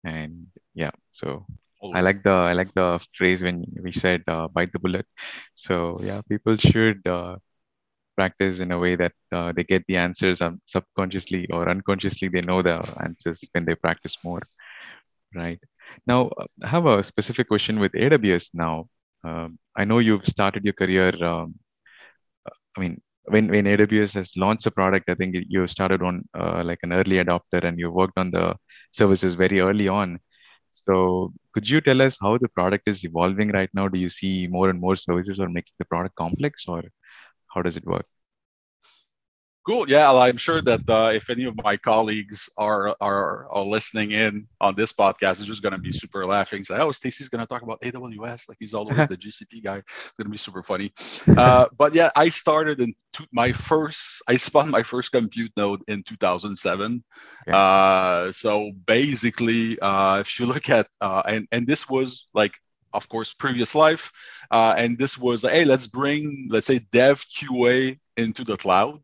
and 0.04 0.46
yeah. 0.74 0.90
So 1.10 1.46
Always. 1.82 1.98
I 1.98 2.00
like 2.02 2.22
the 2.22 2.30
I 2.30 2.52
like 2.52 2.72
the 2.74 3.04
phrase 3.12 3.42
when 3.42 3.64
we 3.82 3.90
said 3.90 4.22
uh, 4.28 4.46
bite 4.46 4.72
the 4.72 4.78
bullet. 4.78 5.04
So 5.52 5.98
yeah, 6.00 6.20
people 6.28 6.56
should 6.56 7.04
uh, 7.06 7.36
practice 8.16 8.60
in 8.60 8.70
a 8.70 8.78
way 8.78 8.94
that 8.94 9.12
uh, 9.32 9.50
they 9.50 9.64
get 9.64 9.84
the 9.88 9.96
answers 9.96 10.40
subconsciously 10.66 11.48
or 11.50 11.68
unconsciously. 11.68 12.28
They 12.28 12.40
know 12.40 12.62
the 12.62 12.78
answers 13.02 13.42
when 13.50 13.64
they 13.64 13.74
practice 13.74 14.16
more. 14.22 14.42
Right 15.34 15.58
now, 16.06 16.30
I 16.62 16.68
have 16.68 16.86
a 16.86 17.02
specific 17.02 17.48
question 17.48 17.80
with 17.80 17.92
AWS. 17.92 18.50
Now, 18.54 18.86
um, 19.24 19.58
I 19.76 19.84
know 19.84 19.98
you've 19.98 20.26
started 20.26 20.64
your 20.64 20.74
career. 20.74 21.10
Um, 21.24 21.54
I 22.76 22.80
mean, 22.80 23.00
when 23.26 23.48
when 23.48 23.66
AWS 23.66 24.14
has 24.14 24.36
launched 24.36 24.66
a 24.66 24.70
product, 24.70 25.08
I 25.08 25.14
think 25.14 25.36
you 25.48 25.66
started 25.66 26.02
on 26.02 26.24
uh, 26.38 26.62
like 26.64 26.80
an 26.82 26.92
early 26.92 27.16
adopter 27.24 27.64
and 27.64 27.78
you 27.78 27.90
worked 27.90 28.18
on 28.18 28.30
the 28.30 28.56
services 28.90 29.34
very 29.34 29.60
early 29.60 29.88
on. 29.88 30.18
So 30.70 31.32
could 31.52 31.68
you 31.68 31.80
tell 31.80 32.02
us 32.02 32.18
how 32.20 32.38
the 32.38 32.48
product 32.48 32.88
is 32.88 33.04
evolving 33.04 33.50
right 33.50 33.70
now? 33.74 33.88
Do 33.88 33.98
you 33.98 34.08
see 34.08 34.46
more 34.48 34.70
and 34.70 34.80
more 34.80 34.96
services 34.96 35.40
or 35.40 35.48
making 35.48 35.74
the 35.78 35.84
product 35.86 36.16
complex, 36.16 36.66
or 36.68 36.82
how 37.54 37.62
does 37.62 37.76
it 37.76 37.86
work? 37.86 38.06
Cool. 39.64 39.88
Yeah, 39.88 40.12
I'm 40.12 40.38
sure 40.38 40.60
that 40.62 40.80
uh, 40.88 41.12
if 41.14 41.30
any 41.30 41.44
of 41.44 41.54
my 41.62 41.76
colleagues 41.76 42.50
are, 42.58 42.96
are 43.00 43.48
are 43.48 43.62
listening 43.62 44.10
in 44.10 44.48
on 44.60 44.74
this 44.74 44.92
podcast, 44.92 45.38
it's 45.38 45.44
just 45.44 45.62
going 45.62 45.72
to 45.72 45.78
be 45.78 45.92
super 45.92 46.26
laughing. 46.26 46.64
Say, 46.64 46.78
"Oh, 46.78 46.90
Stacy's 46.90 47.28
going 47.28 47.42
to 47.42 47.46
talk 47.46 47.62
about 47.62 47.80
AWS 47.80 48.48
like 48.48 48.56
he's 48.58 48.74
always 48.74 48.96
the 49.08 49.16
GCP 49.16 49.62
guy." 49.62 49.76
It's 49.76 50.12
going 50.18 50.26
to 50.26 50.30
be 50.30 50.36
super 50.36 50.64
funny. 50.64 50.92
Uh, 51.36 51.66
but 51.78 51.94
yeah, 51.94 52.10
I 52.16 52.28
started 52.28 52.80
in 52.80 52.92
to, 53.12 53.26
my 53.32 53.52
first. 53.52 54.22
I 54.26 54.36
spun 54.36 54.68
my 54.68 54.82
first 54.82 55.12
compute 55.12 55.52
node 55.56 55.82
in 55.86 56.02
2007. 56.02 57.04
Yeah. 57.46 57.56
Uh, 57.56 58.32
so 58.32 58.72
basically, 58.86 59.78
uh, 59.78 60.18
if 60.18 60.40
you 60.40 60.46
look 60.46 60.70
at 60.70 60.88
uh, 61.00 61.22
and 61.26 61.46
and 61.52 61.68
this 61.68 61.88
was 61.88 62.26
like 62.34 62.54
of 62.94 63.08
course 63.08 63.32
previous 63.32 63.74
life 63.74 64.12
uh, 64.50 64.74
and 64.76 64.98
this 64.98 65.16
was 65.16 65.42
hey 65.42 65.64
let's 65.64 65.86
bring 65.86 66.48
let's 66.50 66.66
say 66.66 66.78
dev 66.92 67.24
qa 67.34 67.98
into 68.16 68.44
the 68.44 68.56
cloud 68.56 69.00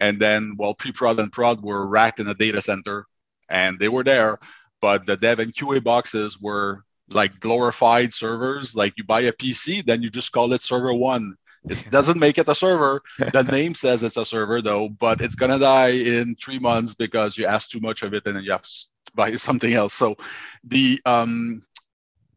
and 0.00 0.18
then, 0.18 0.56
well, 0.58 0.74
pre-prod 0.74 1.20
and 1.20 1.30
prod 1.30 1.62
were 1.62 1.86
racked 1.86 2.20
in 2.20 2.28
a 2.28 2.34
data 2.34 2.62
center, 2.62 3.06
and 3.48 3.78
they 3.78 3.88
were 3.88 4.04
there, 4.04 4.38
but 4.80 5.06
the 5.06 5.16
dev 5.16 5.38
and 5.38 5.52
QA 5.52 5.82
boxes 5.82 6.40
were 6.40 6.84
like 7.08 7.38
glorified 7.40 8.12
servers. 8.12 8.74
Like 8.74 8.94
you 8.96 9.04
buy 9.04 9.20
a 9.22 9.32
PC, 9.32 9.84
then 9.84 10.02
you 10.02 10.10
just 10.10 10.32
call 10.32 10.52
it 10.52 10.62
server 10.62 10.94
one. 10.94 11.36
It 11.68 11.86
doesn't 11.90 12.18
make 12.18 12.38
it 12.38 12.48
a 12.48 12.54
server. 12.54 13.02
The 13.18 13.42
name 13.42 13.74
says 13.82 14.02
it's 14.02 14.16
a 14.16 14.24
server 14.24 14.62
though, 14.62 14.88
but 14.88 15.20
it's 15.20 15.34
gonna 15.34 15.58
die 15.58 15.90
in 15.90 16.34
three 16.36 16.58
months 16.58 16.94
because 16.94 17.36
you 17.36 17.46
ask 17.46 17.68
too 17.68 17.80
much 17.80 18.02
of 18.02 18.14
it 18.14 18.24
and 18.26 18.36
then 18.36 18.44
you 18.44 18.52
have 18.52 18.62
to 18.62 18.86
buy 19.14 19.32
something 19.36 19.72
else. 19.74 19.94
So 19.94 20.16
the 20.64 21.00
um, 21.04 21.62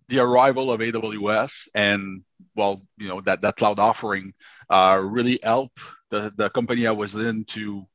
the 0.09 0.19
arrival 0.19 0.71
of 0.71 0.81
AWS 0.81 1.69
and 1.75 2.23
well, 2.55 2.83
you 2.97 3.07
know 3.07 3.21
that 3.21 3.41
that 3.41 3.55
cloud 3.55 3.79
offering 3.79 4.33
uh, 4.69 5.01
really 5.03 5.39
help 5.43 5.71
the, 6.13 6.31
the 6.37 6.49
company 6.49 6.85
I 6.85 6.91
was 6.91 7.15
in 7.15 7.43
to 7.55 7.85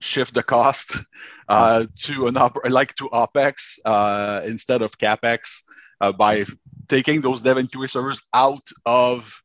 shift 0.00 0.34
the 0.34 0.42
cost 0.42 0.96
uh, 1.48 1.86
to 2.04 2.26
an 2.26 2.36
op- 2.36 2.68
like 2.68 2.94
to 2.96 3.08
opex 3.08 3.78
uh, 3.84 4.42
instead 4.44 4.82
of 4.82 4.98
capex 4.98 5.62
uh, 6.00 6.12
by 6.12 6.44
taking 6.88 7.22
those 7.22 7.40
dev 7.40 7.56
and 7.56 7.70
QA 7.70 7.88
servers 7.88 8.20
out 8.34 8.66
of 8.84 9.42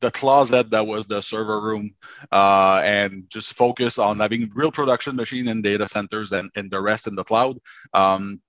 the 0.00 0.10
closet 0.10 0.70
that 0.70 0.86
was 0.86 1.06
the 1.06 1.20
server 1.22 1.60
room 1.60 1.90
uh, 2.32 2.80
and 2.84 3.24
just 3.30 3.54
focus 3.54 3.98
on 3.98 4.18
having 4.18 4.50
real 4.54 4.72
production 4.72 5.16
machine 5.16 5.48
and 5.48 5.62
data 5.62 5.86
centers 5.88 6.32
and, 6.32 6.50
and 6.56 6.70
the 6.70 6.80
rest 6.80 7.06
in 7.06 7.14
the 7.14 7.24
cloud. 7.24 7.56
Um, 7.94 8.40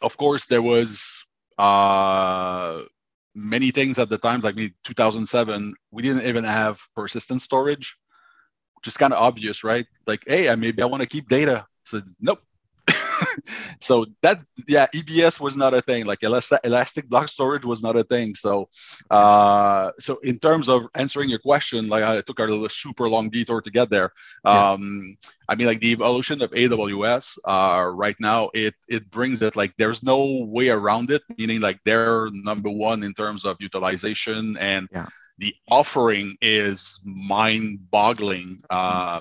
of 0.00 0.16
course, 0.16 0.46
there 0.46 0.62
was 0.62 1.26
uh, 1.58 2.82
many 3.34 3.70
things 3.70 3.98
at 3.98 4.08
the 4.08 4.18
time, 4.18 4.40
like 4.40 4.56
me, 4.56 4.72
2007, 4.84 5.74
we 5.90 6.02
didn't 6.02 6.26
even 6.26 6.44
have 6.44 6.80
persistent 6.94 7.40
storage 7.40 7.96
just 8.82 8.98
kind 8.98 9.12
of 9.12 9.20
obvious, 9.20 9.64
right? 9.64 9.86
Like, 10.06 10.24
hey, 10.26 10.48
I 10.48 10.54
maybe 10.56 10.82
I 10.82 10.86
want 10.86 11.02
to 11.02 11.08
keep 11.08 11.28
data. 11.28 11.66
So 11.84 12.02
nope. 12.20 12.40
so 13.80 14.06
that 14.22 14.40
yeah, 14.66 14.86
EBS 14.94 15.40
was 15.40 15.56
not 15.56 15.74
a 15.74 15.82
thing. 15.82 16.04
Like 16.04 16.22
elastic, 16.22 16.60
elastic 16.64 17.08
block 17.08 17.28
storage 17.28 17.64
was 17.64 17.82
not 17.82 17.96
a 17.96 18.04
thing. 18.04 18.34
So 18.34 18.68
uh, 19.10 19.90
so 20.00 20.16
in 20.18 20.38
terms 20.38 20.68
of 20.68 20.86
answering 20.94 21.30
your 21.30 21.38
question, 21.38 21.88
like 21.88 22.02
I 22.02 22.20
took 22.22 22.40
a 22.40 22.68
super 22.70 23.08
long 23.08 23.30
detour 23.30 23.60
to 23.60 23.70
get 23.70 23.90
there. 23.90 24.12
Um, 24.44 25.16
yeah. 25.22 25.30
I 25.48 25.54
mean, 25.54 25.66
like 25.66 25.80
the 25.80 25.92
evolution 25.92 26.42
of 26.42 26.50
AWS 26.50 27.38
uh, 27.44 27.88
right 27.88 28.18
now, 28.18 28.50
it 28.54 28.74
it 28.88 29.10
brings 29.10 29.42
it 29.42 29.54
like 29.54 29.74
there's 29.78 30.02
no 30.02 30.44
way 30.44 30.70
around 30.70 31.10
it. 31.10 31.22
Meaning 31.38 31.60
like 31.60 31.80
they're 31.84 32.28
number 32.32 32.70
one 32.70 33.02
in 33.02 33.14
terms 33.14 33.44
of 33.44 33.56
utilization 33.60 34.56
and 34.56 34.88
yeah 34.92 35.06
the 35.38 35.54
offering 35.70 36.36
is 36.40 37.00
mind-boggling. 37.04 38.60
Uh, 38.70 39.20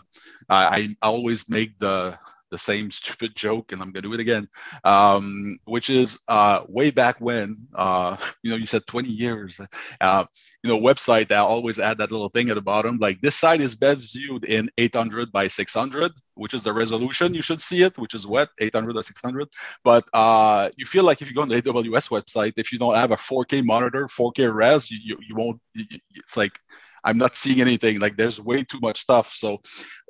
I, 0.49 0.65
I 0.77 0.95
always 1.01 1.49
make 1.49 1.79
the 1.79 2.17
the 2.51 2.57
same 2.57 2.91
stupid 2.91 3.35
joke, 3.35 3.71
and 3.71 3.81
I'm 3.81 3.91
gonna 3.91 4.03
do 4.03 4.13
it 4.13 4.19
again, 4.19 4.47
um, 4.83 5.57
which 5.65 5.89
is 5.89 6.19
uh, 6.27 6.61
way 6.67 6.91
back 6.91 7.19
when, 7.19 7.67
uh, 7.73 8.17
you 8.43 8.51
know, 8.51 8.57
you 8.57 8.67
said 8.67 8.85
20 8.85 9.09
years, 9.09 9.59
uh, 10.01 10.25
you 10.63 10.69
know, 10.69 10.79
website 10.79 11.29
that 11.29 11.39
always 11.39 11.79
add 11.79 11.97
that 11.97 12.11
little 12.11 12.29
thing 12.29 12.49
at 12.49 12.55
the 12.55 12.61
bottom, 12.61 12.97
like 12.99 13.19
this 13.21 13.35
site 13.35 13.61
is 13.61 13.75
best 13.75 14.13
viewed 14.13 14.43
in 14.45 14.69
800 14.77 15.31
by 15.31 15.47
600, 15.47 16.11
which 16.35 16.53
is 16.53 16.63
the 16.63 16.73
resolution 16.73 17.33
you 17.33 17.41
should 17.41 17.61
see 17.61 17.83
it, 17.83 17.97
which 17.97 18.13
is 18.13 18.27
what 18.27 18.49
800 18.59 18.95
or 18.95 19.03
600. 19.03 19.47
But 19.83 20.05
uh, 20.13 20.69
you 20.75 20.85
feel 20.85 21.03
like 21.03 21.21
if 21.21 21.29
you 21.29 21.35
go 21.35 21.41
on 21.41 21.49
the 21.49 21.61
AWS 21.61 22.09
website, 22.09 22.53
if 22.57 22.71
you 22.71 22.79
don't 22.79 22.95
have 22.95 23.11
a 23.11 23.17
4K 23.17 23.65
monitor, 23.65 24.07
4K 24.07 24.53
res, 24.53 24.91
you, 24.91 24.99
you, 25.03 25.17
you 25.27 25.35
won't. 25.35 25.59
It's 25.75 26.37
like 26.37 26.59
I'm 27.03 27.17
not 27.17 27.35
seeing 27.35 27.61
anything. 27.61 27.99
Like 27.99 28.17
there's 28.17 28.39
way 28.39 28.63
too 28.63 28.79
much 28.81 28.99
stuff. 28.99 29.33
So 29.33 29.61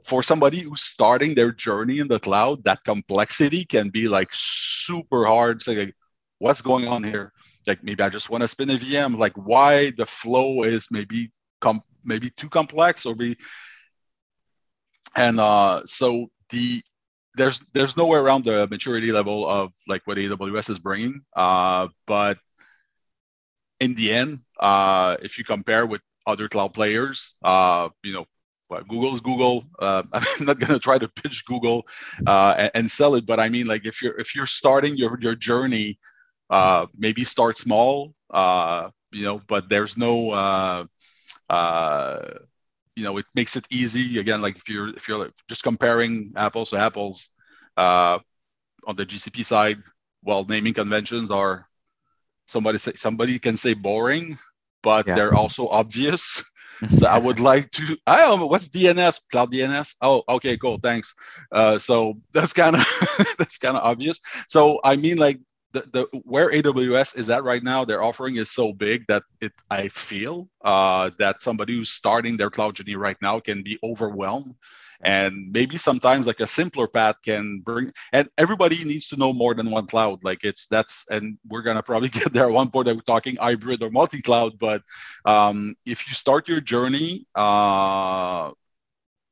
for 0.05 0.23
somebody 0.23 0.61
who's 0.61 0.81
starting 0.81 1.35
their 1.35 1.51
journey 1.51 1.99
in 1.99 2.07
the 2.07 2.19
cloud, 2.19 2.63
that 2.65 2.83
complexity 2.83 3.65
can 3.65 3.89
be 3.89 4.07
like 4.07 4.29
super 4.31 5.25
hard. 5.25 5.61
So 5.61 5.71
like, 5.71 5.95
what's 6.39 6.61
going 6.61 6.87
on 6.87 7.03
here? 7.03 7.31
Like 7.67 7.83
maybe 7.83 8.03
I 8.03 8.09
just 8.09 8.29
want 8.29 8.41
to 8.41 8.47
spin 8.47 8.69
a 8.71 8.77
VM. 8.77 9.17
Like 9.17 9.33
why 9.33 9.91
the 9.91 10.05
flow 10.05 10.63
is 10.63 10.87
maybe 10.91 11.29
com- 11.61 11.83
maybe 12.03 12.29
too 12.31 12.49
complex 12.49 13.05
or 13.05 13.15
be 13.15 13.37
and 15.15 15.39
uh, 15.39 15.81
so 15.85 16.29
the 16.49 16.81
there's 17.35 17.59
there's 17.73 17.95
nowhere 17.97 18.21
around 18.21 18.43
the 18.43 18.67
maturity 18.67 19.11
level 19.11 19.47
of 19.47 19.71
like 19.87 20.01
what 20.05 20.17
AWS 20.17 20.69
is 20.69 20.79
bringing. 20.79 21.21
Uh, 21.35 21.87
but 22.05 22.37
in 23.79 23.93
the 23.95 24.13
end, 24.13 24.41
uh, 24.59 25.17
if 25.21 25.37
you 25.37 25.43
compare 25.43 25.85
with 25.85 26.01
other 26.25 26.47
cloud 26.47 26.73
players. 26.73 27.35
Uh, 27.43 27.89
you 28.03 28.13
know, 28.13 28.25
Google 28.87 29.13
is 29.13 29.19
Google. 29.19 29.65
Uh, 29.79 30.03
I'm 30.13 30.45
not 30.45 30.59
gonna 30.59 30.79
try 30.79 30.97
to 30.97 31.07
pitch 31.07 31.45
Google 31.45 31.87
uh, 32.25 32.55
and, 32.57 32.71
and, 32.73 32.91
sell 32.91 33.15
it, 33.15 33.25
but 33.25 33.39
I 33.39 33.49
mean, 33.49 33.67
like 33.67 33.85
if 33.85 34.01
you're 34.01 34.17
if 34.17 34.35
you're 34.35 34.47
starting 34.47 34.95
your 34.95 35.17
your 35.21 35.35
journey, 35.35 35.99
uh, 36.49 36.85
maybe 36.95 37.23
start 37.23 37.57
small. 37.57 38.13
Uh, 38.29 38.89
you 39.11 39.23
know, 39.23 39.41
but 39.47 39.69
there's 39.69 39.97
no. 39.97 40.31
Uh, 40.31 40.85
uh, 41.49 42.19
you 42.95 43.03
know, 43.03 43.17
it 43.17 43.25
makes 43.35 43.55
it 43.55 43.65
easy. 43.69 44.19
Again, 44.19 44.41
like 44.41 44.57
if 44.57 44.69
you're 44.69 44.89
if 44.89 45.07
you're 45.07 45.29
just 45.47 45.63
comparing 45.63 46.33
apples 46.35 46.69
to 46.69 46.77
apples 46.77 47.29
uh, 47.77 48.19
on 48.85 48.95
the 48.95 49.05
GCP 49.05 49.45
side, 49.45 49.81
well, 50.23 50.45
naming 50.45 50.73
conventions 50.73 51.31
are 51.31 51.65
somebody 52.47 52.77
say 52.77 52.93
somebody 52.95 53.39
can 53.39 53.57
say 53.57 53.73
boring 53.73 54.37
but 54.83 55.07
yeah. 55.07 55.15
they're 55.15 55.33
also 55.33 55.67
obvious. 55.67 56.43
so 56.95 57.07
I 57.07 57.17
would 57.17 57.39
like 57.39 57.69
to. 57.71 57.97
I 58.07 58.17
don't 58.17 58.39
know 58.39 58.47
what's 58.47 58.69
DNS, 58.69 59.19
cloud 59.31 59.51
DNS. 59.51 59.95
Oh, 60.01 60.23
okay, 60.27 60.57
cool, 60.57 60.79
thanks. 60.81 61.13
Uh, 61.51 61.77
so 61.77 62.17
that's 62.33 62.53
kind 62.53 62.75
of 62.75 62.85
that's 63.37 63.57
kind 63.57 63.77
of 63.77 63.83
obvious. 63.83 64.19
So 64.47 64.79
I 64.83 64.95
mean, 64.95 65.17
like 65.17 65.39
the, 65.73 65.81
the 65.91 66.19
where 66.23 66.51
AWS 66.51 67.17
is 67.17 67.29
at 67.29 67.43
right 67.43 67.63
now, 67.63 67.85
their 67.85 68.03
offering 68.03 68.37
is 68.37 68.51
so 68.51 68.73
big 68.73 69.05
that 69.07 69.23
it 69.41 69.53
I 69.69 69.87
feel 69.89 70.49
uh, 70.63 71.11
that 71.19 71.41
somebody 71.41 71.75
who's 71.75 71.89
starting 71.89 72.37
their 72.37 72.49
cloud 72.49 72.75
journey 72.75 72.95
right 72.95 73.17
now 73.21 73.39
can 73.39 73.63
be 73.63 73.77
overwhelmed 73.83 74.55
and 75.03 75.51
maybe 75.51 75.77
sometimes 75.77 76.27
like 76.27 76.39
a 76.39 76.47
simpler 76.47 76.87
path 76.87 77.15
can 77.23 77.59
bring 77.59 77.91
and 78.13 78.29
everybody 78.37 78.83
needs 78.83 79.07
to 79.09 79.17
know 79.17 79.33
more 79.33 79.53
than 79.53 79.69
one 79.69 79.87
cloud. 79.87 80.19
Like 80.23 80.43
it's 80.43 80.67
that's 80.67 81.05
and 81.09 81.37
we're 81.47 81.61
gonna 81.61 81.83
probably 81.83 82.09
get 82.19 82.33
there 82.33 82.47
at 82.47 82.53
one 82.53 82.69
point 82.69 82.87
that 82.87 82.95
we're 82.95 83.01
talking 83.01 83.35
hybrid 83.35 83.83
or 83.83 83.89
multi-cloud 83.89 84.57
but 84.59 84.81
um, 85.25 85.75
if 85.85 86.07
you 86.07 86.13
start 86.13 86.47
your 86.47 86.61
journey 86.61 87.25
uh, 87.35 88.51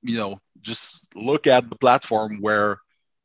you 0.01 0.17
know 0.17 0.39
just 0.61 1.05
look 1.15 1.47
at 1.47 1.69
the 1.69 1.75
platform 1.75 2.37
where 2.41 2.79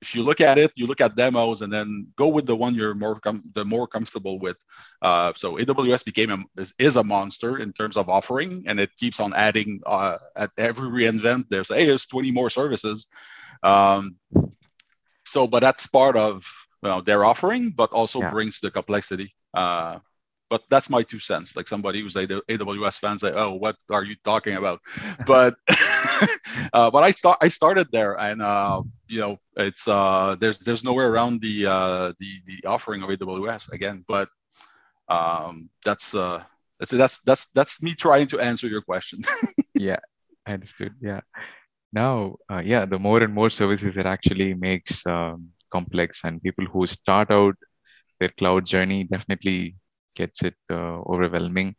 if 0.04 0.14
you 0.14 0.23
look 0.23 0.42
at 0.42 0.58
it, 0.58 0.70
you 0.76 0.87
look 0.87 1.00
at 1.00 1.16
demos 1.16 1.62
and 1.62 1.73
then 1.73 1.88
go 2.16 2.28
with 2.28 2.46
the 2.46 2.54
one 2.64 2.75
you're 2.75 2.94
more 2.94 3.18
com- 3.26 3.50
the 3.54 3.64
more 3.64 3.87
comfortable 3.87 4.38
with. 4.38 4.58
Uh, 5.00 5.32
so 5.34 5.56
AWS 5.56 6.04
became 6.04 6.30
a, 6.37 6.61
is, 6.61 6.75
is, 6.78 6.96
a 6.96 7.02
monster 7.02 7.58
in 7.64 7.73
terms 7.73 7.96
of 7.96 8.11
offering, 8.11 8.64
and 8.66 8.78
it 8.78 8.90
keeps 9.00 9.18
on 9.18 9.32
adding 9.32 9.80
uh, 9.87 10.18
at 10.37 10.50
every 10.58 10.88
re:Invent. 10.88 11.49
There's 11.49 11.70
hey, 11.70 11.87
there's 11.87 12.04
20 12.04 12.30
more 12.32 12.50
services. 12.50 13.06
Um, 13.62 14.16
so, 15.25 15.46
but 15.46 15.61
that's 15.61 15.87
part 15.87 16.16
of 16.18 16.44
you 16.82 16.90
know, 16.90 17.00
their 17.00 17.25
offering, 17.25 17.70
but 17.70 17.90
also 17.92 18.20
yeah. 18.20 18.30
brings 18.30 18.61
the 18.61 18.70
complexity. 18.70 19.34
Uh, 19.54 20.00
but 20.54 20.62
that's 20.70 20.88
my 20.88 21.02
two 21.02 21.18
cents. 21.18 21.56
Like 21.56 21.66
somebody 21.66 22.00
who's 22.00 22.14
AWS 22.14 23.00
fan 23.00 23.18
say, 23.18 23.32
"Oh, 23.34 23.54
what 23.54 23.75
are 23.90 24.04
you 24.04 24.14
talking 24.23 24.54
about?" 24.54 24.78
but 25.26 25.56
uh, 26.73 26.92
but 26.94 27.02
I 27.02 27.11
start 27.11 27.38
I 27.42 27.49
started 27.49 27.88
there, 27.90 28.14
and 28.20 28.40
uh, 28.40 28.84
you 29.08 29.18
know, 29.18 29.34
it's 29.56 29.88
uh, 29.88 30.37
there's 30.38 30.58
there's 30.61 30.84
nowhere 30.84 31.11
around 31.11 31.40
the 31.40 31.66
uh, 31.66 32.12
the 32.20 32.30
the 32.46 32.68
offering 32.68 33.02
of 33.02 33.08
AWS 33.08 33.73
again. 33.73 34.04
But 34.06 34.28
um, 35.08 35.70
that's 35.84 36.14
uh, 36.14 36.44
that's 36.78 36.92
that's 36.92 37.18
that's 37.26 37.46
that's 37.50 37.82
me 37.82 37.96
trying 37.96 38.28
to 38.28 38.38
answer 38.38 38.68
your 38.68 38.82
question. 38.82 39.25
yeah, 39.75 39.99
I 40.46 40.52
understood. 40.52 40.94
Yeah. 41.00 41.23
Now, 41.92 42.37
uh, 42.49 42.62
yeah, 42.64 42.87
the 42.87 43.00
more 43.00 43.20
and 43.25 43.34
more 43.34 43.50
services 43.50 43.96
it 43.96 44.06
actually 44.06 44.54
makes 44.54 45.04
um, 45.04 45.50
complex, 45.73 46.20
and 46.23 46.40
people 46.40 46.66
who 46.66 46.87
start 46.87 47.32
out 47.32 47.56
their 48.20 48.30
cloud 48.38 48.66
journey 48.66 49.02
definitely 49.02 49.75
gets 50.14 50.42
it 50.42 50.56
uh, 50.71 51.00
overwhelming. 51.12 51.75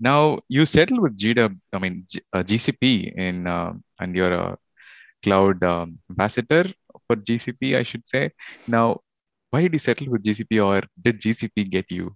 Now 0.00 0.40
you 0.48 0.66
settle 0.66 1.00
with 1.00 1.16
GW, 1.16 1.58
I 1.72 1.78
mean 1.78 2.04
G, 2.08 2.20
uh, 2.32 2.42
GCP 2.42 3.16
in 3.16 3.46
uh, 3.46 3.72
and 4.00 4.14
you're 4.14 4.32
a 4.32 4.58
cloud 5.22 5.62
um, 5.64 5.98
ambassador 6.10 6.66
for 7.06 7.16
GCP, 7.16 7.76
I 7.76 7.82
should 7.82 8.06
say. 8.06 8.30
Now, 8.68 9.00
why 9.50 9.62
did 9.62 9.72
you 9.72 9.78
settle 9.78 10.10
with 10.10 10.22
GCP, 10.22 10.60
or 10.64 10.82
did 11.00 11.20
GCP 11.20 11.70
get 11.70 11.90
you? 11.90 12.14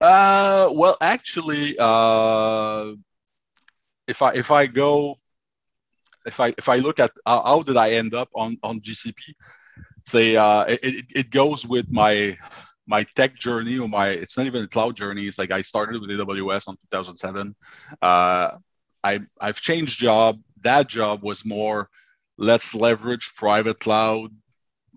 Uh, 0.00 0.68
well, 0.72 0.96
actually, 1.00 1.76
uh, 1.78 2.92
if 4.06 4.20
I 4.22 4.32
if 4.34 4.50
I 4.50 4.66
go, 4.66 5.16
if 6.26 6.40
I 6.40 6.52
if 6.58 6.68
I 6.68 6.76
look 6.76 6.98
at 7.00 7.12
how 7.26 7.62
did 7.62 7.76
I 7.76 7.92
end 7.92 8.14
up 8.14 8.28
on 8.34 8.58
on 8.62 8.80
GCP, 8.80 9.16
say 10.04 10.36
uh, 10.36 10.64
it, 10.68 11.06
it 11.14 11.30
goes 11.30 11.64
with 11.64 11.90
my 11.90 12.36
my 12.86 13.04
tech 13.14 13.36
journey 13.36 13.78
or 13.78 13.88
my 13.88 14.08
it's 14.08 14.36
not 14.36 14.46
even 14.46 14.64
a 14.64 14.68
cloud 14.68 14.96
journey. 14.96 15.26
It's 15.26 15.38
like 15.38 15.50
i 15.50 15.62
started 15.62 16.00
with 16.00 16.10
aws 16.10 16.68
on 16.68 16.76
2007 16.90 17.54
uh, 18.02 18.50
I, 19.02 19.20
i've 19.40 19.60
changed 19.60 19.98
job. 19.98 20.40
That 20.62 20.88
job 20.88 21.22
was 21.22 21.44
more 21.44 21.88
let's 22.38 22.74
leverage 22.74 23.32
private 23.36 23.78
cloud 23.80 24.30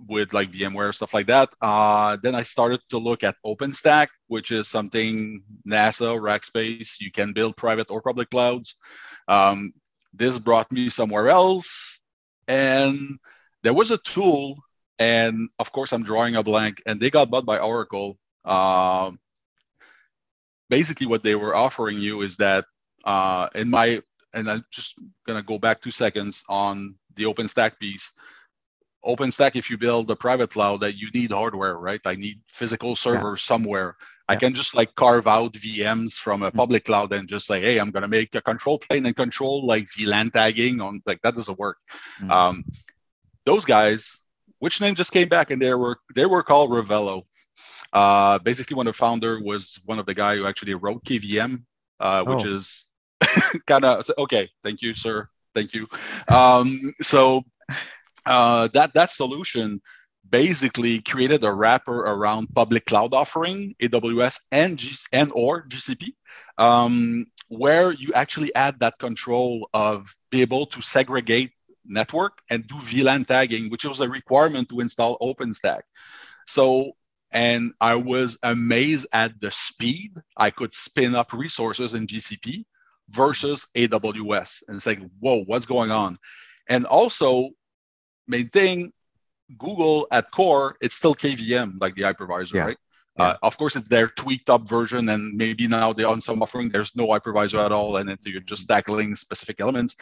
with 0.07 0.33
like 0.33 0.51
vmware 0.51 0.93
stuff 0.93 1.13
like 1.13 1.27
that. 1.27 1.49
Uh, 1.61 2.17
then 2.21 2.35
i 2.35 2.43
started 2.43 2.81
to 2.89 2.97
look 2.97 3.23
at 3.23 3.35
openstack 3.45 4.07
which 4.27 4.51
is 4.51 4.67
something 4.67 5.41
nasa 5.67 6.19
rackspace 6.19 6.99
you 6.99 7.11
can 7.11 7.33
build 7.33 7.55
private 7.57 7.89
or 7.89 8.01
public 8.01 8.29
clouds. 8.29 8.75
Um, 9.27 9.73
this 10.13 10.39
brought 10.39 10.71
me 10.71 10.89
somewhere 10.89 11.29
else. 11.29 12.01
And 12.47 13.19
there 13.63 13.73
was 13.73 13.91
a 13.91 13.97
tool 13.99 14.57
and 14.99 15.49
of 15.59 15.71
course 15.71 15.93
i'm 15.93 16.03
drawing 16.03 16.35
a 16.35 16.43
blank 16.43 16.81
and 16.85 16.99
they 16.99 17.09
got 17.09 17.29
bought 17.29 17.45
by 17.45 17.59
oracle 17.59 18.17
uh, 18.45 19.11
basically 20.69 21.07
what 21.07 21.23
they 21.23 21.35
were 21.35 21.55
offering 21.55 21.99
you 21.99 22.21
is 22.21 22.37
that 22.37 22.65
uh, 23.03 23.47
in 23.55 23.69
my 23.69 24.01
and 24.33 24.49
i'm 24.49 24.63
just 24.71 24.99
going 25.25 25.39
to 25.39 25.45
go 25.45 25.57
back 25.57 25.81
two 25.81 25.91
seconds 25.91 26.43
on 26.49 26.95
the 27.15 27.23
openstack 27.23 27.77
piece 27.79 28.11
openstack 29.05 29.55
if 29.55 29.69
you 29.69 29.77
build 29.77 30.09
a 30.09 30.15
private 30.15 30.49
cloud 30.49 30.81
that 30.81 30.97
you 30.97 31.09
need 31.13 31.31
hardware 31.31 31.77
right 31.77 32.01
i 32.05 32.15
need 32.15 32.39
physical 32.47 32.95
servers 32.95 33.41
yeah. 33.41 33.47
somewhere 33.47 33.95
yeah. 33.99 34.05
i 34.27 34.35
can 34.35 34.53
just 34.53 34.75
like 34.75 34.93
carve 34.95 35.27
out 35.27 35.53
vms 35.53 36.15
from 36.15 36.41
a 36.41 36.47
mm-hmm. 36.47 36.57
public 36.57 36.83
mm-hmm. 36.83 36.91
cloud 36.91 37.13
and 37.13 37.29
just 37.29 37.45
say 37.45 37.61
hey 37.61 37.77
i'm 37.77 37.91
going 37.91 38.01
to 38.01 38.07
make 38.07 38.33
a 38.35 38.41
control 38.41 38.79
plane 38.79 39.05
and 39.05 39.15
control 39.15 39.65
like 39.65 39.87
vlan 39.87 40.31
tagging 40.31 40.81
on 40.81 40.99
like 41.05 41.21
that 41.21 41.35
doesn't 41.35 41.59
work 41.59 41.77
mm-hmm. 42.19 42.31
um, 42.31 42.65
those 43.45 43.63
guys 43.63 44.21
which 44.59 44.81
name 44.81 44.95
just 44.95 45.11
came 45.11 45.27
back 45.27 45.51
and 45.51 45.61
they 45.61 45.73
were 45.73 45.97
they 46.15 46.25
were 46.25 46.43
called 46.43 46.71
Ravello. 46.71 47.23
Uh, 47.93 48.39
basically, 48.39 48.75
one 48.75 48.87
of 48.87 48.93
the 48.93 48.97
founder 48.97 49.41
was 49.41 49.79
one 49.85 49.99
of 49.99 50.05
the 50.05 50.13
guy 50.13 50.35
who 50.35 50.45
actually 50.45 50.73
wrote 50.73 51.03
KVM, 51.05 51.63
uh, 51.99 52.23
which 52.23 52.45
oh. 52.45 52.55
is 52.55 52.87
kind 53.67 53.85
of 53.85 54.05
okay. 54.17 54.49
Thank 54.63 54.81
you, 54.81 54.93
sir. 54.93 55.29
Thank 55.53 55.73
you. 55.73 55.87
Um, 56.27 56.93
so 57.01 57.43
uh, 58.25 58.67
that 58.73 58.93
that 58.93 59.09
solution 59.09 59.81
basically 60.29 61.01
created 61.01 61.43
a 61.43 61.51
wrapper 61.51 61.99
around 61.99 62.53
public 62.53 62.85
cloud 62.85 63.13
offering, 63.13 63.75
AWS 63.81 64.39
and 64.51 64.77
G- 64.77 64.95
and 65.13 65.31
or 65.33 65.65
GCP, 65.67 66.09
um, 66.57 67.25
where 67.47 67.91
you 67.91 68.13
actually 68.13 68.53
add 68.53 68.79
that 68.79 68.99
control 68.99 69.69
of 69.73 70.13
be 70.29 70.41
able 70.41 70.65
to 70.67 70.81
segregate 70.81 71.51
network 71.87 72.39
and 72.49 72.67
do 72.67 72.75
VLAN 72.75 73.25
tagging, 73.25 73.69
which 73.69 73.85
was 73.85 73.99
a 73.99 74.09
requirement 74.09 74.69
to 74.69 74.79
install 74.79 75.17
OpenStack. 75.19 75.81
So, 76.45 76.91
and 77.31 77.73
I 77.81 77.95
was 77.95 78.37
amazed 78.43 79.07
at 79.13 79.39
the 79.41 79.51
speed 79.51 80.13
I 80.37 80.49
could 80.49 80.73
spin 80.73 81.15
up 81.15 81.33
resources 81.33 81.93
in 81.93 82.07
GCP 82.07 82.65
versus 83.09 83.67
AWS. 83.75 84.63
And 84.67 84.75
it's 84.75 84.85
like, 84.85 84.99
whoa, 85.19 85.43
what's 85.43 85.65
going 85.65 85.91
on? 85.91 86.15
And 86.69 86.85
also, 86.85 87.49
main 88.27 88.49
thing, 88.49 88.93
Google 89.57 90.07
at 90.11 90.31
core, 90.31 90.75
it's 90.81 90.95
still 90.95 91.15
KVM, 91.15 91.79
like 91.79 91.95
the 91.95 92.01
hypervisor, 92.03 92.53
yeah. 92.53 92.65
right? 92.65 92.77
Yeah. 93.17 93.25
Uh, 93.25 93.37
of 93.43 93.57
course, 93.57 93.75
it's 93.75 93.87
their 93.87 94.09
tweaked 94.09 94.49
up 94.49 94.67
version, 94.67 95.09
and 95.09 95.33
maybe 95.35 95.67
now 95.67 95.91
they're 95.91 96.07
on 96.07 96.21
some 96.21 96.41
offering 96.43 96.69
there's 96.69 96.95
no 96.95 97.07
hypervisor 97.07 97.63
at 97.65 97.71
all, 97.71 97.97
and 97.97 98.07
then 98.07 98.17
you're 98.25 98.41
just 98.41 98.67
tackling 98.67 99.15
specific 99.15 99.59
elements. 99.59 99.95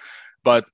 But 0.43 0.65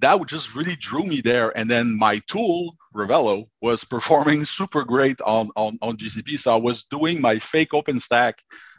that 0.00 0.26
just 0.26 0.54
really 0.54 0.76
drew 0.76 1.02
me 1.02 1.20
there. 1.20 1.56
And 1.56 1.68
then 1.70 1.96
my 1.96 2.20
tool, 2.28 2.76
Ravello, 2.94 3.48
was 3.60 3.84
performing 3.84 4.44
super 4.44 4.84
great 4.84 5.20
on, 5.20 5.50
on, 5.56 5.78
on 5.82 5.96
GCP. 5.96 6.38
So 6.38 6.52
I 6.52 6.56
was 6.56 6.84
doing 6.84 7.20
my 7.20 7.38
fake 7.38 7.70
OpenStack, 7.70 8.34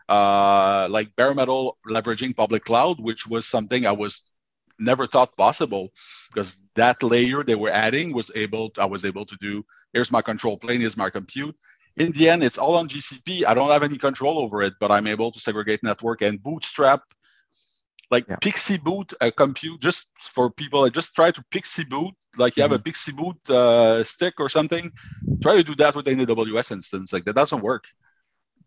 uh, 0.08 0.88
like 0.90 1.16
bare 1.16 1.34
metal 1.34 1.78
leveraging 1.88 2.36
public 2.36 2.66
cloud, 2.66 3.00
which 3.00 3.28
was 3.28 3.46
something 3.46 3.86
I 3.86 3.92
was 3.92 4.24
never 4.80 5.06
thought 5.08 5.36
possible 5.36 5.90
because 6.34 6.62
that 6.76 7.04
layer 7.04 7.44
they 7.44 7.56
were 7.56 7.72
adding 7.72 8.14
was 8.14 8.32
able, 8.36 8.70
to, 8.72 8.82
I 8.82 8.86
was 8.86 9.04
able 9.04 9.26
to 9.26 9.38
do, 9.42 9.66
here's 9.94 10.12
my 10.12 10.22
control 10.22 10.58
plane, 10.58 10.80
here's 10.80 10.98
my 10.98 11.10
compute. 11.10 11.56
In 11.98 12.12
the 12.14 12.30
end, 12.30 12.44
it's 12.44 12.58
all 12.58 12.76
on 12.76 12.88
GCP. 12.88 13.46
I 13.46 13.54
don't 13.54 13.72
have 13.72 13.84
any 13.84 13.98
control 13.98 14.40
over 14.40 14.62
it, 14.64 14.74
but 14.80 14.90
I'm 14.90 15.08
able 15.08 15.32
to 15.32 15.40
segregate 15.40 15.84
network 15.84 16.22
and 16.22 16.42
bootstrap 16.42 17.02
like 18.12 18.28
yeah. 18.28 18.38
PXE 18.38 18.84
boot 18.84 19.14
a 19.22 19.32
compute 19.32 19.82
just 19.82 20.12
for 20.20 20.50
people 20.50 20.86
I 20.86 20.90
just 20.90 21.16
try 21.16 21.32
to 21.32 21.44
PXE 21.52 21.90
boot 21.90 22.14
like 22.38 22.58
you 22.58 22.64
mm-hmm. 22.64 22.72
have 22.72 22.80
a 22.80 22.84
mm-hmm. 22.84 23.18
Boot 23.18 23.50
uh, 23.50 24.04
stick 24.04 24.36
or 24.40 24.50
something 24.50 24.92
try 25.42 25.56
to 25.56 25.64
do 25.64 25.76
that 25.76 25.96
with 25.96 26.08
an 26.08 26.20
aws 26.20 26.72
instance 26.72 27.14
like 27.14 27.26
that 27.26 27.36
doesn't 27.36 27.62
work 27.62 27.86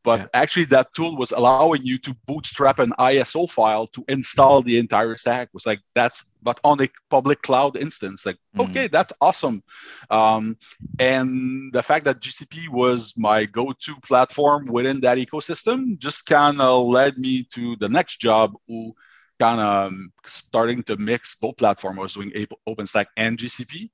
but 0.05 0.20
yeah. 0.20 0.26
actually 0.35 0.64
that 0.64 0.92
tool 0.94 1.16
was 1.16 1.33
allowing 1.33 1.83
you 1.83 1.98
to 1.98 2.14
bootstrap 2.26 2.78
an 2.78 2.92
iso 2.98 3.50
file 3.50 3.87
to 3.87 4.05
install 4.09 4.62
the 4.62 4.78
entire 4.78 5.16
stack 5.16 5.48
it 5.48 5.55
was 5.55 5.66
like 5.66 5.81
that's 5.94 6.24
but 6.42 6.59
on 6.64 6.81
a 6.83 6.88
public 7.11 7.40
cloud 7.42 7.76
instance 7.76 8.26
like 8.26 8.37
mm-hmm. 8.37 8.70
okay 8.70 8.88
that's 8.88 9.12
awesome 9.20 9.62
um, 10.11 10.57
and 10.98 11.72
the 11.72 11.83
fact 11.83 12.05
that 12.05 12.20
gcp 12.20 12.68
was 12.68 13.14
my 13.16 13.44
go-to 13.44 13.94
platform 14.02 14.66
within 14.66 15.00
that 15.00 15.18
ecosystem 15.18 15.98
just 15.98 16.26
kind 16.26 16.61
of 16.61 16.87
led 16.87 17.16
me 17.18 17.44
to 17.44 17.76
the 17.76 17.88
next 17.88 18.20
job 18.20 18.52
who 18.66 18.94
kind 19.42 19.61
of 19.61 19.92
um, 19.92 20.12
starting 20.24 20.85
to 20.85 20.96
mix 20.96 21.35
both 21.35 21.57
platforms. 21.57 21.98
I 21.98 22.02
was 22.02 22.14
doing 22.14 22.31
OpenStack 22.68 23.07
and 23.16 23.37
GCP. 23.37 23.90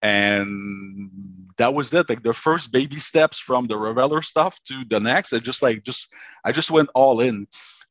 And 0.00 1.10
that 1.58 1.74
was 1.74 1.92
it. 1.92 2.08
Like 2.08 2.22
the 2.22 2.32
first 2.32 2.72
baby 2.72 2.98
steps 2.98 3.38
from 3.38 3.66
the 3.66 3.74
Ravello 3.74 4.24
stuff 4.24 4.58
to 4.68 4.82
the 4.88 4.98
next. 4.98 5.34
It 5.34 5.42
just 5.42 5.60
like 5.60 5.84
just 5.84 6.14
I 6.42 6.52
just 6.52 6.70
went 6.70 6.88
all 6.94 7.20
in. 7.20 7.46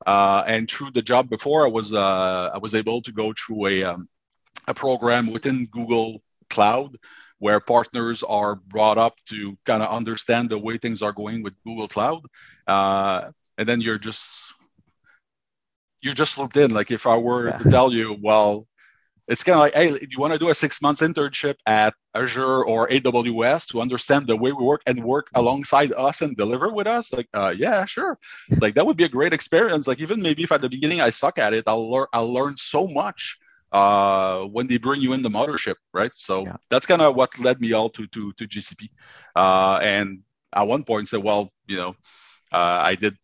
Uh, 0.07 0.41
and 0.47 0.67
through 0.67 0.89
the 0.91 1.03
job 1.03 1.29
before, 1.29 1.63
I 1.67 1.69
was 1.69 1.93
uh, 1.93 2.49
I 2.55 2.57
was 2.57 2.73
able 2.73 3.03
to 3.03 3.11
go 3.11 3.33
through 3.33 3.67
a 3.67 3.83
um, 3.83 4.09
a 4.67 4.73
program 4.73 5.31
within 5.31 5.67
Google 5.67 6.23
Cloud 6.49 6.97
where 7.37 7.59
partners 7.59 8.23
are 8.23 8.55
brought 8.55 8.97
up 8.97 9.15
to 9.29 9.55
kind 9.65 9.83
of 9.83 9.89
understand 9.91 10.49
the 10.49 10.57
way 10.57 10.79
things 10.79 11.03
are 11.03 11.13
going 11.13 11.43
with 11.43 11.53
Google 11.63 11.87
Cloud. 11.87 12.23
Uh, 12.65 13.29
and 13.59 13.69
then 13.69 13.79
you're 13.79 13.99
just 13.99 14.55
you're 16.01 16.13
just 16.13 16.37
looped 16.37 16.57
in. 16.57 16.71
Like 16.71 16.91
if 16.91 17.07
I 17.07 17.17
were 17.17 17.49
yeah. 17.49 17.57
to 17.57 17.69
tell 17.69 17.93
you, 17.93 18.17
well, 18.21 18.65
it's 19.27 19.43
kind 19.43 19.55
of 19.55 19.59
like, 19.59 19.75
hey, 19.75 20.07
you 20.09 20.17
want 20.17 20.33
to 20.33 20.39
do 20.39 20.49
a 20.49 20.55
six 20.55 20.81
months 20.81 21.01
internship 21.01 21.55
at 21.67 21.93
Azure 22.15 22.65
or 22.65 22.87
AWS 22.87 23.67
to 23.67 23.79
understand 23.79 24.25
the 24.25 24.35
way 24.35 24.51
we 24.51 24.63
work 24.63 24.81
and 24.87 25.03
work 25.03 25.29
alongside 25.35 25.93
us 25.93 26.21
and 26.21 26.35
deliver 26.35 26.73
with 26.73 26.87
us? 26.87 27.13
Like, 27.13 27.27
uh, 27.35 27.53
yeah, 27.55 27.85
sure. 27.85 28.17
Like 28.59 28.73
that 28.73 28.85
would 28.85 28.97
be 28.97 29.03
a 29.03 29.09
great 29.09 29.31
experience. 29.31 29.87
Like 29.87 29.99
even 29.99 30.21
maybe 30.21 30.43
if 30.43 30.51
at 30.51 30.61
the 30.61 30.69
beginning 30.69 30.99
I 30.99 31.11
suck 31.11 31.37
at 31.37 31.53
it, 31.53 31.65
I'll 31.67 31.91
learn. 31.91 32.07
I'll 32.11 32.33
learn 32.33 32.57
so 32.57 32.87
much 32.87 33.37
uh, 33.71 34.41
when 34.45 34.65
they 34.65 34.77
bring 34.77 34.99
you 34.99 35.13
in 35.13 35.21
the 35.21 35.29
mothership, 35.29 35.75
right? 35.93 36.11
So 36.15 36.45
yeah. 36.45 36.57
that's 36.71 36.87
kind 36.87 37.03
of 37.03 37.15
what 37.15 37.37
led 37.39 37.61
me 37.61 37.73
all 37.73 37.89
to 37.91 38.07
to 38.07 38.33
to 38.33 38.47
GCP. 38.47 38.89
Uh, 39.35 39.79
and 39.83 40.23
at 40.53 40.67
one 40.67 40.83
point 40.83 41.09
said, 41.09 41.23
well, 41.23 41.51
you 41.67 41.77
know, 41.77 41.95
uh, 42.51 42.79
I 42.81 42.95
did 42.95 43.15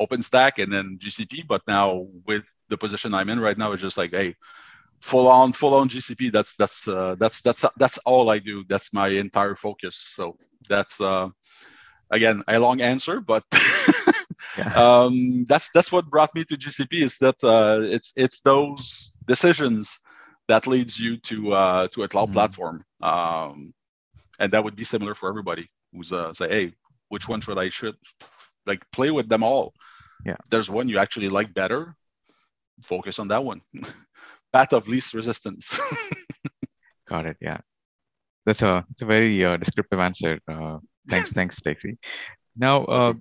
OpenStack 0.00 0.62
and 0.62 0.72
then 0.72 0.98
GCP. 0.98 1.46
But 1.46 1.62
now 1.66 2.06
with 2.26 2.44
the 2.68 2.78
position 2.78 3.14
I'm 3.14 3.28
in 3.28 3.40
right 3.40 3.56
now, 3.56 3.72
it's 3.72 3.82
just 3.82 3.96
like, 3.96 4.10
hey, 4.10 4.34
full 5.00 5.28
on, 5.28 5.52
full 5.52 5.74
on 5.74 5.88
GCP. 5.88 6.32
That's 6.32 6.54
that's 6.54 6.88
uh, 6.88 7.16
that's 7.18 7.40
that's 7.40 7.64
that's 7.76 7.98
all 7.98 8.30
I 8.30 8.38
do. 8.38 8.64
That's 8.68 8.92
my 8.92 9.08
entire 9.08 9.54
focus. 9.54 9.96
So 9.96 10.36
that's 10.68 11.00
uh, 11.00 11.28
again 12.10 12.42
a 12.48 12.58
long 12.58 12.80
answer, 12.80 13.20
but 13.20 13.44
yeah. 14.58 14.72
um, 14.74 15.44
that's 15.48 15.70
that's 15.70 15.92
what 15.92 16.10
brought 16.10 16.34
me 16.34 16.44
to 16.44 16.56
GCP. 16.56 17.04
Is 17.04 17.18
that 17.18 17.42
uh, 17.42 17.82
it's 17.82 18.12
it's 18.16 18.40
those 18.40 19.16
decisions 19.26 20.00
that 20.48 20.66
leads 20.66 20.98
you 20.98 21.16
to 21.18 21.52
uh, 21.52 21.88
to 21.88 22.02
a 22.02 22.08
cloud 22.08 22.26
mm-hmm. 22.26 22.34
platform, 22.34 22.84
um, 23.02 23.74
and 24.38 24.52
that 24.52 24.64
would 24.64 24.76
be 24.76 24.84
similar 24.84 25.14
for 25.14 25.28
everybody 25.28 25.68
who's 25.92 26.12
uh, 26.12 26.32
say, 26.34 26.48
hey, 26.48 26.72
which 27.08 27.28
one 27.28 27.40
should 27.40 27.58
I 27.58 27.68
should 27.68 27.96
like 28.66 28.82
play 28.92 29.10
with 29.10 29.28
them 29.28 29.42
all. 29.42 29.72
Yeah. 30.24 30.36
There's 30.50 30.70
one 30.70 30.88
you 30.88 30.98
actually 30.98 31.28
like 31.28 31.54
better, 31.54 31.94
focus 32.82 33.18
on 33.18 33.28
that 33.28 33.44
one. 33.44 33.60
Path 34.52 34.72
of 34.72 34.88
least 34.88 35.14
resistance. 35.14 35.78
Got 37.08 37.26
it. 37.26 37.36
Yeah. 37.40 37.58
That's 38.44 38.62
a, 38.62 38.84
it's 38.90 39.02
a 39.02 39.06
very 39.06 39.44
uh, 39.44 39.56
descriptive 39.56 40.00
answer. 40.00 40.38
Uh, 40.48 40.78
thanks, 41.08 41.32
thanks, 41.38 41.60
Lexi. 41.60 41.96
Now, 42.56 42.84
uh, 42.84 43.14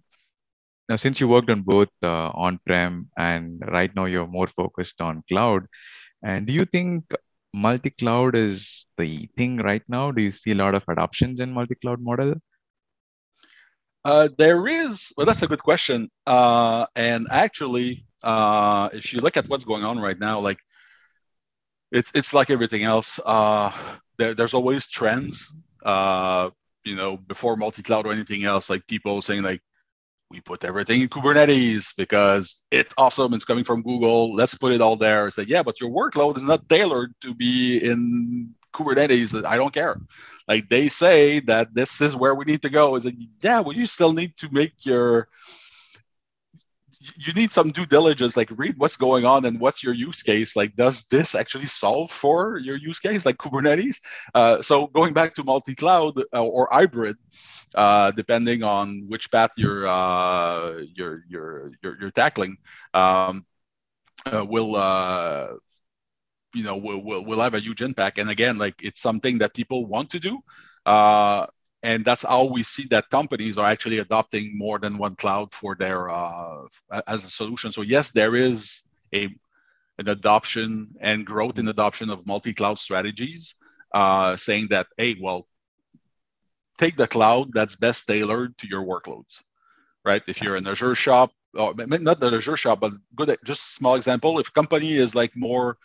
now 0.88 0.96
since 0.96 1.20
you 1.20 1.28
worked 1.28 1.50
on 1.50 1.62
both 1.62 1.90
uh, 2.04 2.30
on-prem 2.30 3.10
and 3.18 3.62
right 3.68 3.94
now 3.96 4.06
you're 4.06 4.28
more 4.28 4.48
focused 4.56 5.02
on 5.02 5.24
cloud, 5.28 5.66
and 6.24 6.48
do 6.48 6.54
you 6.54 6.66
think 6.66 7.06
multi-cloud 7.54 8.36
is 8.36 8.88
the 8.98 9.28
thing 9.38 9.58
right 9.58 9.84
now? 9.88 10.12
Do 10.12 10.22
you 10.22 10.32
see 10.32 10.52
a 10.52 10.56
lot 10.56 10.76
of 10.76 10.84
adoptions 10.88 11.40
in 11.40 11.52
multi-cloud 11.52 12.02
model? 12.02 12.36
Uh, 14.06 14.30
there 14.38 14.68
is. 14.68 15.12
Well, 15.18 15.26
that's 15.26 15.42
a 15.42 15.48
good 15.48 15.64
question. 15.64 16.12
Uh, 16.28 16.86
and 16.96 17.28
actually, 17.32 18.06
uh, 18.24 18.90
if 18.94 19.14
you 19.14 19.20
look 19.22 19.38
at 19.38 19.50
what's 19.50 19.66
going 19.66 19.84
on 19.84 20.00
right 20.00 20.20
now, 20.20 20.40
like 20.40 20.60
it's 21.92 22.12
it's 22.14 22.34
like 22.34 22.52
everything 22.52 22.84
else. 22.84 23.20
Uh, 23.26 23.72
there, 24.18 24.36
there's 24.36 24.54
always 24.54 24.88
trends. 24.88 25.48
Uh, 25.84 26.52
you 26.84 26.96
know, 26.96 27.18
before 27.18 27.58
multi-cloud 27.58 28.06
or 28.06 28.14
anything 28.14 28.44
else, 28.44 28.70
like 28.70 28.86
people 28.88 29.22
saying 29.22 29.44
like, 29.44 29.62
we 30.32 30.42
put 30.42 30.66
everything 30.66 31.02
in 31.02 31.10
Kubernetes 31.10 31.96
because 31.98 32.64
it's 32.72 32.94
awesome. 32.98 33.34
It's 33.34 33.46
coming 33.46 33.64
from 33.66 33.84
Google. 33.84 34.36
Let's 34.36 34.56
put 34.56 34.74
it 34.74 34.82
all 34.82 34.98
there. 34.98 35.32
Say, 35.32 35.44
yeah, 35.48 35.64
but 35.64 35.82
your 35.82 35.92
workload 35.92 36.38
is 36.38 36.44
not 36.44 36.70
tailored 36.70 37.14
to 37.22 37.36
be 37.36 37.80
in 37.80 38.56
Kubernetes. 38.76 39.46
I 39.46 39.58
don't 39.58 39.74
care. 39.74 40.00
Like 40.48 40.70
they 40.70 40.90
say 40.90 41.40
that 41.42 41.74
this 41.74 42.02
is 42.02 42.16
where 42.16 42.36
we 42.36 42.46
need 42.46 42.62
to 42.64 42.70
go. 42.70 42.96
Is 42.96 43.06
like, 43.06 43.16
yeah, 43.42 43.60
well, 43.62 43.76
you 43.76 43.86
still 43.86 44.14
need 44.14 44.36
to 44.38 44.50
make 44.52 44.86
your 44.86 45.28
you 47.18 47.34
need 47.34 47.52
some 47.52 47.72
due 47.72 47.86
diligence 47.86 48.38
like 48.38 48.50
read 48.56 48.76
what's 48.78 48.98
going 48.98 49.26
on 49.26 49.46
and 49.46 49.60
what's 49.60 49.84
your 49.84 49.94
use 49.94 50.24
case 50.24 50.56
like 50.56 50.76
does 50.76 51.06
this 51.06 51.36
actually 51.36 51.66
solve 51.66 52.12
for 52.12 52.58
your 52.58 52.76
use 52.76 53.00
case 53.00 53.26
like 53.26 53.38
kubernetes 53.38 54.00
uh, 54.34 54.62
so 54.62 54.88
going 54.88 55.14
back 55.14 55.34
to 55.36 55.44
multi-cloud 55.44 56.18
uh, 56.34 56.44
or 56.44 56.68
hybrid 56.72 57.16
uh, 57.76 58.12
depending 58.12 58.64
on 58.64 59.06
which 59.08 59.32
path 59.32 59.52
you're 59.58 59.88
uh, 59.88 60.82
you're, 60.96 61.24
you're, 61.30 61.72
you're 61.84 61.98
you're 62.02 62.12
tackling 62.12 62.58
um, 62.94 63.46
uh, 64.32 64.44
will 64.44 64.76
uh, 64.76 65.50
you 66.56 66.64
know 66.64 66.78
will, 66.78 67.04
will 67.04 67.26
will 67.26 67.42
have 67.42 67.54
a 67.54 67.60
huge 67.60 67.82
impact 67.82 68.18
and 68.18 68.30
again 68.30 68.58
like 68.58 68.76
it's 68.82 69.02
something 69.02 69.38
that 69.40 69.54
people 69.54 69.86
want 69.86 70.10
to 70.10 70.20
do 70.20 70.40
uh, 70.86 71.46
and 71.84 72.06
that's 72.06 72.24
how 72.24 72.46
we 72.46 72.64
see 72.64 72.86
that 72.90 73.10
companies 73.10 73.58
are 73.58 73.70
actually 73.70 74.00
adopting 74.00 74.58
more 74.58 74.80
than 74.80 74.98
one 74.98 75.16
cloud 75.16 75.54
for 75.54 75.76
their 75.76 76.10
uh, 76.10 76.64
as 77.08 77.26
a 77.26 77.30
solution 77.30 77.72
so 77.72 77.82
yes 77.82 78.12
there 78.12 78.36
is 78.36 78.82
a 79.14 79.30
an 79.98 80.10
adoption 80.10 80.94
and 81.00 81.26
growth 81.26 81.60
in 81.60 81.68
adoption 81.70 82.10
of 82.10 82.28
multi-cloud 82.28 82.78
strategies 82.80 83.56
uh, 83.94 84.36
saying 84.36 84.68
that 84.70 84.88
hey 84.98 85.16
well 85.22 85.48
take 86.78 86.98
the 86.98 87.08
cloud 87.08 87.52
that's 87.54 87.76
best 87.76 88.08
tailored 88.08 88.58
to 88.60 88.68
your 88.68 88.84
workloads, 88.84 89.42
right? 90.04 90.22
If 90.28 90.42
you're 90.42 90.56
an 90.56 90.68
Azure 90.68 90.96
shop, 90.96 91.32
or 91.54 91.74
not 91.74 92.20
the 92.20 92.34
Azure 92.36 92.58
shop, 92.58 92.80
but 92.80 92.94
good, 93.16 93.36
just 93.46 93.76
small 93.76 93.96
example. 93.96 94.40
If 94.40 94.50
a 94.50 94.52
company 94.52 94.94
is 94.94 95.16
like 95.16 95.36
more 95.36 95.78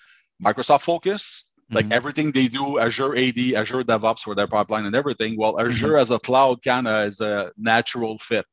Microsoft 0.42 0.84
mm-hmm. 0.84 1.74
like 1.74 1.90
everything 1.90 2.32
they 2.32 2.48
do, 2.48 2.78
Azure 2.78 3.16
AD, 3.16 3.38
Azure 3.54 3.84
DevOps 3.84 4.20
for 4.20 4.34
their 4.34 4.46
pipeline 4.46 4.86
and 4.86 4.96
everything, 4.96 5.36
well, 5.36 5.54
mm-hmm. 5.54 5.68
Azure 5.68 5.88
mm-hmm. 5.88 5.96
as 5.96 6.10
a 6.10 6.18
cloud 6.18 6.62
kind 6.62 6.86
of 6.88 7.08
is 7.08 7.20
a 7.20 7.52
natural 7.56 8.18
fit. 8.18 8.46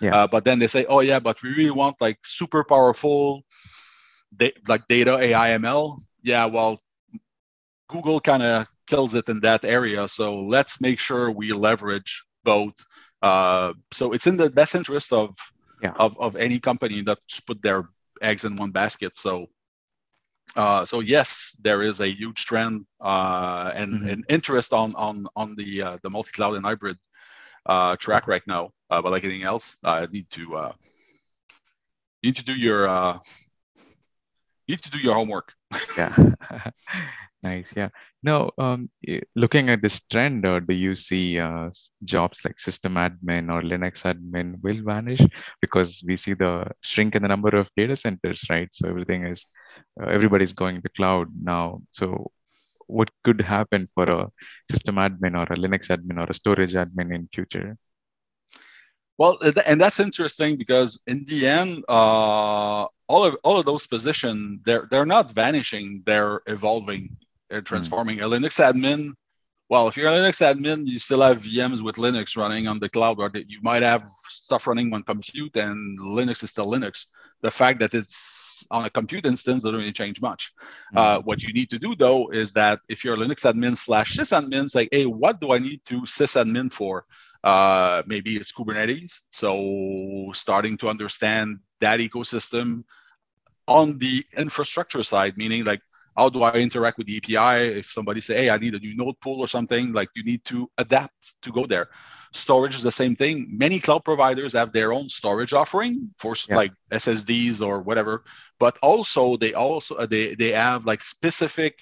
Yeah. 0.00 0.16
Uh, 0.16 0.26
but 0.26 0.44
then 0.44 0.58
they 0.58 0.66
say, 0.66 0.86
oh 0.86 1.00
yeah, 1.00 1.18
but 1.18 1.42
we 1.42 1.50
really 1.50 1.70
want 1.70 2.00
like 2.00 2.18
super 2.24 2.64
powerful, 2.64 3.42
da- 4.34 4.56
like 4.66 4.86
data 4.88 5.18
AI 5.18 5.50
ML. 5.58 5.98
Yeah, 6.22 6.46
well, 6.46 6.80
Google 7.88 8.20
kind 8.20 8.42
of 8.42 8.66
kills 8.86 9.14
it 9.14 9.28
in 9.28 9.40
that 9.40 9.64
area. 9.64 10.08
So 10.08 10.40
let's 10.40 10.80
make 10.80 10.98
sure 10.98 11.30
we 11.30 11.52
leverage 11.52 12.24
both. 12.44 12.74
Uh, 13.22 13.74
so 13.92 14.12
it's 14.12 14.26
in 14.26 14.36
the 14.36 14.48
best 14.48 14.74
interest 14.74 15.12
of, 15.12 15.34
yeah. 15.82 15.92
of 15.96 16.18
of 16.18 16.36
any 16.36 16.58
company 16.58 17.02
that's 17.02 17.40
put 17.40 17.60
their 17.62 17.88
eggs 18.22 18.44
in 18.44 18.56
one 18.56 18.70
basket. 18.70 19.16
So 19.16 19.46
uh, 20.56 20.84
so 20.84 21.00
yes, 21.00 21.56
there 21.62 21.82
is 21.82 22.00
a 22.00 22.08
huge 22.08 22.44
trend 22.44 22.86
uh, 23.00 23.70
and, 23.74 23.92
mm-hmm. 23.92 24.08
and 24.08 24.24
interest 24.28 24.72
on 24.72 24.94
on 24.96 25.26
on 25.36 25.54
the 25.56 25.82
uh, 25.82 25.98
the 26.02 26.10
multi 26.10 26.30
cloud 26.32 26.54
and 26.56 26.64
hybrid 26.64 26.96
uh, 27.66 27.96
track 27.96 28.26
right 28.26 28.46
now. 28.46 28.70
Uh, 28.90 29.00
but 29.00 29.12
like 29.12 29.24
anything 29.24 29.44
else, 29.44 29.76
I 29.84 30.06
need 30.06 30.28
to 30.30 30.72
need 32.22 32.36
to 32.36 32.44
do 32.44 32.54
your 32.54 32.86
you 34.66 34.76
need 34.76 34.82
to 34.82 34.90
do 34.90 34.98
your 34.98 35.14
homework. 35.14 35.54
yeah. 35.96 36.14
Nice. 37.42 37.72
Yeah. 37.74 37.88
Now, 38.22 38.50
um, 38.58 38.90
looking 39.34 39.70
at 39.70 39.80
this 39.80 40.00
trend, 40.10 40.44
uh, 40.44 40.60
do 40.60 40.74
you 40.74 40.94
see 40.94 41.38
uh, 41.38 41.70
jobs 42.04 42.40
like 42.44 42.58
system 42.58 42.94
admin 42.94 43.50
or 43.50 43.62
Linux 43.62 44.02
admin 44.02 44.62
will 44.62 44.82
vanish 44.84 45.22
because 45.62 46.02
we 46.06 46.18
see 46.18 46.34
the 46.34 46.66
shrink 46.82 47.14
in 47.14 47.22
the 47.22 47.28
number 47.28 47.56
of 47.56 47.70
data 47.78 47.96
centers, 47.96 48.44
right? 48.50 48.68
So 48.72 48.88
everything 48.88 49.24
is, 49.24 49.46
uh, 50.00 50.06
everybody's 50.06 50.52
going 50.52 50.82
to 50.82 50.88
cloud 50.90 51.28
now. 51.42 51.80
So 51.92 52.30
what 52.86 53.08
could 53.24 53.40
happen 53.40 53.88
for 53.94 54.04
a 54.04 54.30
system 54.70 54.96
admin 54.96 55.34
or 55.34 55.50
a 55.50 55.56
Linux 55.56 55.88
admin 55.88 56.18
or 56.18 56.28
a 56.28 56.34
storage 56.34 56.74
admin 56.74 57.14
in 57.14 57.26
future? 57.32 57.78
Well, 59.16 59.38
and 59.64 59.80
that's 59.80 60.00
interesting 60.00 60.56
because 60.56 61.02
in 61.06 61.24
the 61.26 61.46
end, 61.46 61.84
uh, 61.88 62.86
all 63.06 63.24
of 63.24 63.36
all 63.44 63.58
of 63.58 63.66
those 63.66 63.86
positions 63.86 64.60
they're 64.64 64.88
they're 64.90 65.04
not 65.04 65.32
vanishing; 65.32 66.02
they're 66.06 66.40
evolving 66.46 67.16
they're 67.50 67.60
transforming 67.60 68.18
mm. 68.18 68.24
a 68.24 68.40
Linux 68.40 68.60
admin. 68.60 69.12
Well, 69.68 69.88
if 69.88 69.96
you're 69.96 70.08
a 70.08 70.12
Linux 70.12 70.40
admin, 70.40 70.86
you 70.86 70.98
still 70.98 71.20
have 71.20 71.42
VMs 71.42 71.82
with 71.82 71.96
Linux 71.96 72.36
running 72.36 72.66
on 72.66 72.78
the 72.78 72.88
cloud, 72.88 73.18
or 73.20 73.30
you 73.34 73.60
might 73.62 73.82
have 73.82 74.08
stuff 74.28 74.66
running 74.66 74.92
on 74.94 75.02
compute, 75.02 75.56
and 75.56 75.98
Linux 75.98 76.42
is 76.42 76.50
still 76.50 76.66
Linux. 76.66 77.06
The 77.42 77.50
fact 77.50 77.78
that 77.80 77.94
it's 77.94 78.66
on 78.70 78.84
a 78.84 78.90
compute 78.90 79.26
instance 79.26 79.62
doesn't 79.62 79.78
really 79.78 79.92
change 79.92 80.20
much. 80.20 80.52
Mm. 80.94 80.98
Uh, 80.98 81.20
what 81.22 81.42
you 81.42 81.52
need 81.52 81.70
to 81.70 81.78
do 81.78 81.94
though 81.94 82.30
is 82.30 82.52
that 82.52 82.80
if 82.88 83.04
you're 83.04 83.14
a 83.14 83.18
Linux 83.18 83.50
admin 83.50 83.76
slash 83.76 84.16
sysadmin, 84.16 84.70
say, 84.70 84.88
hey, 84.92 85.06
what 85.06 85.40
do 85.40 85.52
I 85.52 85.58
need 85.58 85.84
to 85.86 86.02
sysadmin 86.02 86.72
for? 86.72 87.04
Uh, 87.42 88.02
maybe 88.06 88.36
it's 88.36 88.52
Kubernetes. 88.52 89.20
So 89.30 90.30
starting 90.34 90.76
to 90.78 90.88
understand 90.90 91.60
that 91.80 92.00
ecosystem 92.00 92.84
on 93.66 93.96
the 93.98 94.24
infrastructure 94.36 95.02
side, 95.02 95.38
meaning 95.38 95.64
like 95.64 95.80
how 96.20 96.28
do 96.28 96.42
I 96.42 96.52
interact 96.52 96.98
with 96.98 97.06
the 97.06 97.16
API? 97.16 97.78
If 97.80 97.86
somebody 97.86 98.20
say, 98.20 98.34
hey, 98.40 98.50
I 98.50 98.58
need 98.58 98.74
a 98.74 98.78
new 98.78 98.94
node 98.94 99.18
pool 99.20 99.40
or 99.40 99.48
something, 99.48 99.92
like 99.92 100.10
you 100.14 100.22
need 100.22 100.44
to 100.52 100.70
adapt 100.76 101.18
to 101.44 101.50
go 101.50 101.64
there. 101.66 101.88
Storage 102.32 102.76
is 102.76 102.82
the 102.82 102.92
same 103.02 103.16
thing. 103.16 103.34
Many 103.64 103.80
cloud 103.80 104.04
providers 104.04 104.52
have 104.52 104.70
their 104.72 104.92
own 104.92 105.08
storage 105.08 105.54
offering 105.54 106.10
for 106.18 106.34
yeah. 106.48 106.56
like 106.56 106.72
SSDs 106.90 107.66
or 107.66 107.80
whatever, 107.80 108.24
but 108.58 108.76
also 108.82 109.38
they 109.38 109.54
also 109.54 109.94
uh, 109.96 110.06
they 110.06 110.34
they 110.34 110.52
have 110.52 110.84
like 110.84 111.02
specific 111.02 111.74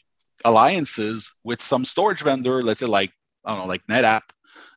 alliances 0.45 1.35
with 1.43 1.61
some 1.61 1.85
storage 1.85 2.23
vendor. 2.23 2.63
Let's 2.63 2.81
say 2.81 2.87
like 2.87 3.13
I 3.45 3.51
don't 3.51 3.63
know, 3.63 3.73
like 3.75 3.85
NetApp, 3.89 4.27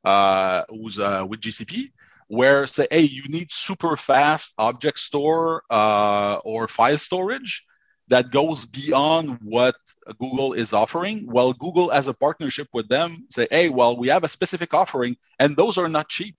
uh, 0.04 0.64
who's 0.70 0.98
uh, 0.98 1.24
with 1.30 1.40
GCP, 1.40 1.92
where 2.28 2.66
say, 2.68 2.88
hey, 2.90 3.08
you 3.18 3.24
need 3.30 3.50
super 3.52 3.96
fast 3.96 4.54
object 4.58 5.00
store 5.00 5.64
uh, 5.70 6.36
or 6.44 6.68
file 6.68 6.98
storage 6.98 7.66
that 8.12 8.30
goes 8.30 8.66
beyond 8.66 9.40
what 9.42 9.76
Google 10.20 10.52
is 10.52 10.74
offering. 10.74 11.26
Well, 11.32 11.54
Google 11.54 11.90
has 11.92 12.10
a 12.10 12.14
partnership 12.14 12.68
with 12.74 12.90
them, 12.90 13.26
say, 13.30 13.48
hey, 13.50 13.70
well, 13.70 13.96
we 13.96 14.10
have 14.10 14.26
a 14.26 14.28
specific 14.28 14.74
offering, 14.74 15.16
and 15.40 15.56
those 15.56 15.78
are 15.78 15.88
not 15.88 16.10
cheap, 16.10 16.36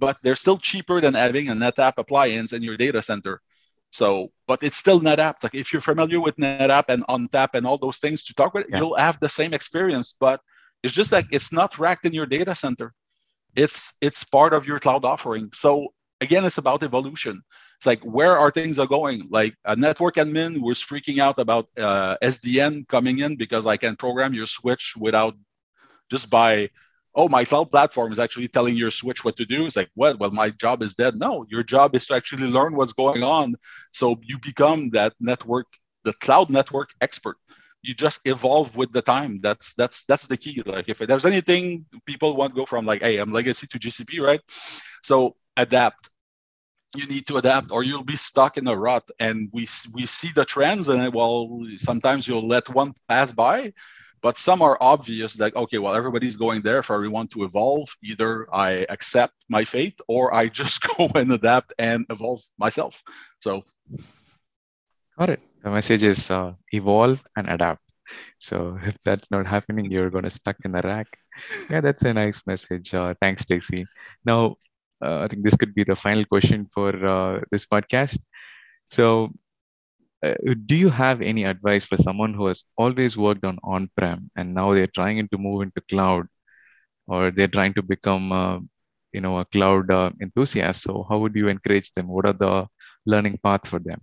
but 0.00 0.18
they're 0.24 0.34
still 0.34 0.58
cheaper 0.58 1.00
than 1.00 1.14
having 1.14 1.48
a 1.48 1.54
NetApp 1.54 1.94
appliance 1.96 2.52
in 2.52 2.64
your 2.64 2.76
data 2.76 3.00
center. 3.00 3.40
So, 3.92 4.32
but 4.48 4.64
it's 4.64 4.76
still 4.76 5.00
NetApp. 5.00 5.44
Like 5.44 5.54
if 5.54 5.72
you're 5.72 5.80
familiar 5.80 6.20
with 6.20 6.36
NetApp 6.38 6.86
and 6.88 7.06
ONTAP 7.06 7.50
and 7.54 7.66
all 7.68 7.78
those 7.78 7.98
things 7.98 8.24
to 8.24 8.34
talk 8.34 8.56
about, 8.56 8.68
yeah. 8.68 8.78
you'll 8.78 8.96
have 8.96 9.20
the 9.20 9.28
same 9.28 9.54
experience, 9.54 10.16
but 10.18 10.40
it's 10.82 10.92
just 10.92 11.12
like 11.12 11.26
it's 11.30 11.52
not 11.52 11.78
racked 11.78 12.04
in 12.04 12.12
your 12.12 12.26
data 12.26 12.56
center. 12.56 12.92
It's 13.54 13.94
it's 14.00 14.24
part 14.24 14.54
of 14.54 14.66
your 14.66 14.80
cloud 14.80 15.04
offering. 15.04 15.50
So 15.54 15.92
again, 16.20 16.44
it's 16.44 16.58
about 16.58 16.82
evolution 16.82 17.42
it's 17.82 17.86
like 17.88 18.02
where 18.04 18.38
are 18.38 18.52
things 18.52 18.78
are 18.78 18.86
going? 18.86 19.26
Like 19.28 19.56
a 19.64 19.74
network 19.74 20.14
admin 20.14 20.60
was 20.62 20.78
freaking 20.78 21.18
out 21.18 21.40
about 21.40 21.66
uh, 21.76 22.16
sdn 22.22 22.86
coming 22.86 23.18
in 23.18 23.34
because 23.34 23.66
i 23.66 23.76
can 23.76 23.96
program 23.96 24.34
your 24.34 24.46
switch 24.46 24.94
without 24.96 25.34
just 26.08 26.30
by 26.30 26.70
oh 27.16 27.28
my 27.28 27.44
cloud 27.44 27.72
platform 27.72 28.12
is 28.12 28.20
actually 28.20 28.46
telling 28.46 28.76
your 28.76 28.92
switch 28.92 29.24
what 29.24 29.36
to 29.36 29.44
do. 29.44 29.66
It's 29.66 29.74
like 29.74 29.90
what? 29.94 30.20
Well 30.20 30.30
my 30.30 30.50
job 30.50 30.80
is 30.80 30.94
dead. 30.94 31.16
No 31.16 31.44
your 31.48 31.64
job 31.64 31.96
is 31.96 32.06
to 32.06 32.14
actually 32.14 32.46
learn 32.46 32.76
what's 32.76 32.92
going 32.92 33.24
on. 33.24 33.56
So 33.92 34.14
you 34.22 34.38
become 34.38 34.90
that 34.90 35.14
network 35.18 35.66
the 36.04 36.12
cloud 36.12 36.50
network 36.50 36.90
expert. 37.00 37.36
You 37.82 37.94
just 37.94 38.20
evolve 38.24 38.76
with 38.76 38.92
the 38.92 39.02
time. 39.02 39.40
That's 39.42 39.74
that's 39.74 40.04
that's 40.04 40.28
the 40.28 40.36
key. 40.36 40.62
Like 40.64 40.88
if 40.88 40.98
there's 40.98 41.26
anything 41.26 41.86
people 42.06 42.36
want 42.36 42.54
to 42.54 42.60
go 42.60 42.64
from 42.64 42.86
like 42.86 43.02
hey 43.02 43.18
i'm 43.18 43.32
legacy 43.32 43.66
to 43.66 43.78
gcp 43.80 44.20
right? 44.20 44.42
So 45.02 45.34
adapt 45.56 46.11
you 46.94 47.06
need 47.06 47.26
to 47.26 47.36
adapt 47.38 47.70
or 47.70 47.82
you'll 47.82 48.04
be 48.04 48.16
stuck 48.16 48.58
in 48.58 48.66
a 48.68 48.76
rut. 48.76 49.08
And 49.18 49.48
we 49.52 49.66
we 49.94 50.06
see 50.06 50.30
the 50.34 50.44
trends 50.44 50.88
and 50.88 51.12
well 51.14 51.64
sometimes 51.78 52.26
you'll 52.26 52.48
let 52.48 52.68
one 52.68 52.92
pass 53.08 53.32
by 53.32 53.72
but 54.22 54.38
some 54.38 54.62
are 54.62 54.78
obvious 54.80 55.38
like 55.38 55.54
okay 55.56 55.78
well 55.78 55.94
everybody's 55.94 56.36
going 56.36 56.62
there 56.62 56.82
for 56.82 56.94
everyone 56.94 57.26
to 57.28 57.44
evolve. 57.44 57.88
Either 58.02 58.46
i 58.54 58.86
accept 58.88 59.34
my 59.48 59.64
fate 59.64 60.00
or 60.08 60.32
i 60.34 60.48
just 60.60 60.80
go 60.96 61.10
and 61.14 61.30
adapt 61.32 61.72
and 61.78 62.06
evolve 62.08 62.40
myself. 62.56 63.02
So. 63.40 63.64
Got 65.18 65.30
it. 65.30 65.40
The 65.62 65.70
message 65.70 66.04
is 66.04 66.30
uh, 66.30 66.54
evolve 66.72 67.20
and 67.36 67.48
adapt. 67.50 67.82
So 68.38 68.78
if 68.82 68.96
that's 69.04 69.30
not 69.30 69.46
happening 69.46 69.90
you're 69.90 70.10
going 70.10 70.24
to 70.24 70.30
stuck 70.30 70.56
in 70.64 70.72
the 70.72 70.82
rack. 70.82 71.08
Yeah 71.68 71.80
that's 71.80 72.02
a 72.02 72.14
nice 72.14 72.42
message. 72.46 72.94
Uh, 72.94 73.14
thanks 73.20 73.42
stacy 73.42 73.86
now 74.24 74.56
uh, 75.06 75.18
i 75.24 75.28
think 75.28 75.42
this 75.44 75.56
could 75.60 75.74
be 75.74 75.84
the 75.84 75.96
final 75.96 76.24
question 76.24 76.66
for 76.74 76.90
uh, 77.14 77.40
this 77.50 77.66
podcast. 77.66 78.18
So 78.90 79.30
uh, 80.26 80.34
do 80.66 80.76
you 80.76 80.90
have 80.90 81.20
any 81.22 81.44
advice 81.44 81.84
for 81.84 81.96
someone 81.98 82.34
who 82.34 82.46
has 82.46 82.62
always 82.76 83.16
worked 83.16 83.44
on 83.44 83.58
on-prem 83.64 84.30
and 84.36 84.54
now 84.54 84.72
they're 84.74 84.94
trying 84.98 85.28
to 85.28 85.38
move 85.38 85.62
into 85.62 85.80
cloud 85.92 86.26
or 87.06 87.30
they're 87.30 87.54
trying 87.58 87.74
to 87.74 87.82
become 87.82 88.32
uh, 88.32 88.58
you 89.12 89.20
know 89.20 89.38
a 89.38 89.44
cloud 89.46 89.90
uh, 89.90 90.10
enthusiast? 90.22 90.82
So 90.82 91.06
how 91.08 91.18
would 91.18 91.34
you 91.34 91.48
encourage 91.48 91.92
them? 91.94 92.08
What 92.08 92.26
are 92.26 92.38
the 92.46 92.66
learning 93.06 93.38
path 93.42 93.66
for 93.68 93.78
them 93.78 94.00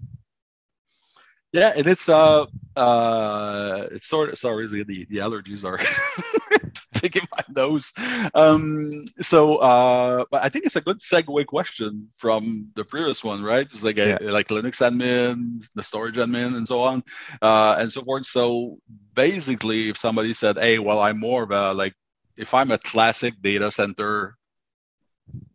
yeah 1.51 1.73
and 1.75 1.87
it's 1.87 2.07
uh 2.09 2.45
uh 2.75 3.87
it's 3.91 4.07
sort 4.07 4.29
of 4.29 4.37
sorry 4.37 4.67
the 4.67 4.83
the, 4.83 5.17
allergies 5.17 5.65
are 5.65 5.79
picking 6.93 7.21
my 7.31 7.43
nose. 7.55 7.93
Um 8.33 9.05
so 9.19 9.57
uh 9.57 10.25
but 10.31 10.43
i 10.43 10.49
think 10.49 10.65
it's 10.65 10.75
a 10.75 10.81
good 10.81 10.99
segue 10.99 11.45
question 11.45 12.09
from 12.17 12.69
the 12.75 12.83
previous 12.83 13.23
one 13.23 13.41
right? 13.41 13.65
It's 13.65 13.83
like 13.83 13.97
a, 13.97 14.19
yeah. 14.21 14.31
like 14.31 14.49
linux 14.49 14.81
admin 14.81 15.63
the 15.75 15.83
storage 15.83 16.17
admin 16.17 16.55
and 16.55 16.67
so 16.67 16.81
on 16.81 17.03
uh 17.41 17.77
and 17.79 17.91
so 17.91 18.03
forth. 18.03 18.25
So 18.25 18.77
basically 19.13 19.89
if 19.89 19.97
somebody 19.97 20.33
said 20.33 20.57
hey 20.57 20.79
well 20.79 20.99
i'm 20.99 21.19
more 21.19 21.43
of 21.43 21.51
a 21.51 21.73
like 21.73 21.93
if 22.37 22.53
i'm 22.53 22.71
a 22.71 22.77
classic 22.77 23.33
data 23.41 23.71
center 23.71 24.35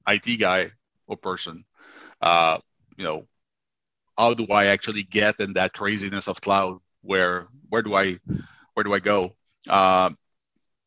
it 0.06 0.38
guy 0.38 0.70
or 1.06 1.16
person 1.16 1.64
uh 2.20 2.58
you 2.96 3.04
know 3.04 3.26
how 4.16 4.34
do 4.34 4.46
I 4.46 4.66
actually 4.66 5.02
get 5.02 5.40
in 5.40 5.54
that 5.54 5.72
craziness 5.72 6.28
of 6.28 6.40
cloud? 6.40 6.78
Where 7.02 7.48
where 7.68 7.82
do 7.82 7.94
I 7.94 8.18
where 8.74 8.84
do 8.84 8.94
I 8.94 9.00
go? 9.00 9.36
Uh, 9.68 10.10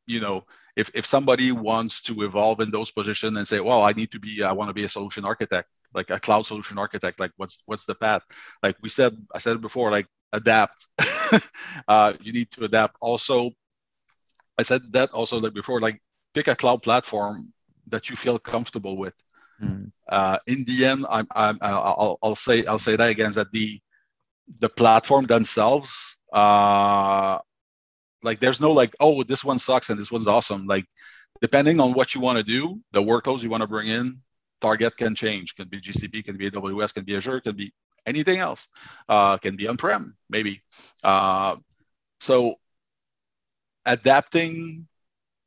you 0.05 0.19
know, 0.19 0.45
if 0.75 0.91
if 0.93 1.05
somebody 1.05 1.51
wants 1.51 2.01
to 2.03 2.23
evolve 2.23 2.59
in 2.59 2.71
those 2.71 2.91
positions 2.91 3.37
and 3.37 3.47
say, 3.47 3.59
well, 3.59 3.83
I 3.83 3.91
need 3.91 4.11
to 4.11 4.19
be, 4.19 4.43
I 4.43 4.51
want 4.51 4.69
to 4.69 4.73
be 4.73 4.83
a 4.85 4.89
solution 4.89 5.25
architect, 5.25 5.69
like 5.93 6.09
a 6.09 6.19
cloud 6.19 6.45
solution 6.45 6.77
architect, 6.77 7.19
like 7.19 7.31
what's 7.37 7.63
what's 7.65 7.85
the 7.85 7.95
path? 7.95 8.21
Like 8.63 8.77
we 8.81 8.89
said, 8.89 9.17
I 9.33 9.39
said 9.39 9.55
it 9.55 9.61
before, 9.61 9.91
like 9.91 10.07
adapt. 10.33 10.87
uh, 11.87 12.13
you 12.21 12.33
need 12.33 12.51
to 12.51 12.65
adapt. 12.65 12.97
Also, 13.01 13.51
I 14.57 14.61
said 14.63 14.81
that 14.93 15.11
also 15.11 15.39
like 15.39 15.53
before, 15.53 15.81
like 15.81 16.01
pick 16.33 16.47
a 16.47 16.55
cloud 16.55 16.83
platform 16.83 17.53
that 17.87 18.09
you 18.09 18.15
feel 18.15 18.39
comfortable 18.39 18.97
with. 18.97 19.13
Mm. 19.61 19.91
Uh, 20.07 20.37
in 20.47 20.63
the 20.65 20.85
end, 20.85 21.05
I'm, 21.09 21.27
I'm, 21.35 21.57
I'll, 21.61 22.17
I'll 22.21 22.35
say 22.35 22.65
I'll 22.65 22.79
say 22.79 22.95
that 22.95 23.09
again 23.09 23.31
that 23.33 23.51
the 23.51 23.79
the 24.59 24.69
platform 24.69 25.25
themselves, 25.25 26.17
uh, 26.31 27.39
like 28.23 28.39
there's 28.39 28.61
no 28.61 28.71
like 28.71 28.93
oh 28.99 29.23
this 29.23 29.43
one 29.43 29.59
sucks 29.59 29.89
and 29.89 29.99
this 29.99 30.11
one's 30.11 30.27
awesome. 30.27 30.65
Like 30.67 30.85
depending 31.41 31.79
on 31.79 31.91
what 31.93 32.15
you 32.15 32.21
want 32.21 32.37
to 32.37 32.43
do, 32.43 32.79
the 32.91 33.01
workloads 33.01 33.43
you 33.43 33.49
want 33.49 33.61
to 33.61 33.67
bring 33.67 33.87
in, 33.87 34.21
target 34.61 34.95
can 34.97 35.15
change. 35.15 35.55
Can 35.55 35.67
be 35.67 35.81
GCP, 35.81 36.23
can 36.23 36.37
be 36.37 36.49
AWS, 36.49 36.93
can 36.93 37.03
be 37.03 37.15
Azure, 37.15 37.41
can 37.41 37.55
be 37.55 37.73
anything 38.05 38.39
else. 38.39 38.67
Uh, 39.09 39.37
can 39.37 39.55
be 39.55 39.67
on-prem 39.67 40.15
maybe. 40.29 40.61
Uh, 41.03 41.57
so 42.19 42.55
adapting 43.85 44.87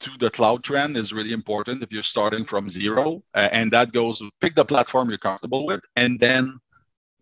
to 0.00 0.10
the 0.18 0.30
cloud 0.30 0.64
trend 0.64 0.96
is 0.96 1.12
really 1.12 1.32
important 1.32 1.82
if 1.82 1.92
you're 1.92 2.02
starting 2.02 2.44
from 2.44 2.68
zero. 2.68 3.22
Uh, 3.34 3.48
and 3.52 3.70
that 3.72 3.92
goes 3.92 4.22
pick 4.40 4.54
the 4.54 4.64
platform 4.64 5.08
you're 5.08 5.18
comfortable 5.18 5.66
with 5.66 5.80
and 5.96 6.18
then 6.18 6.58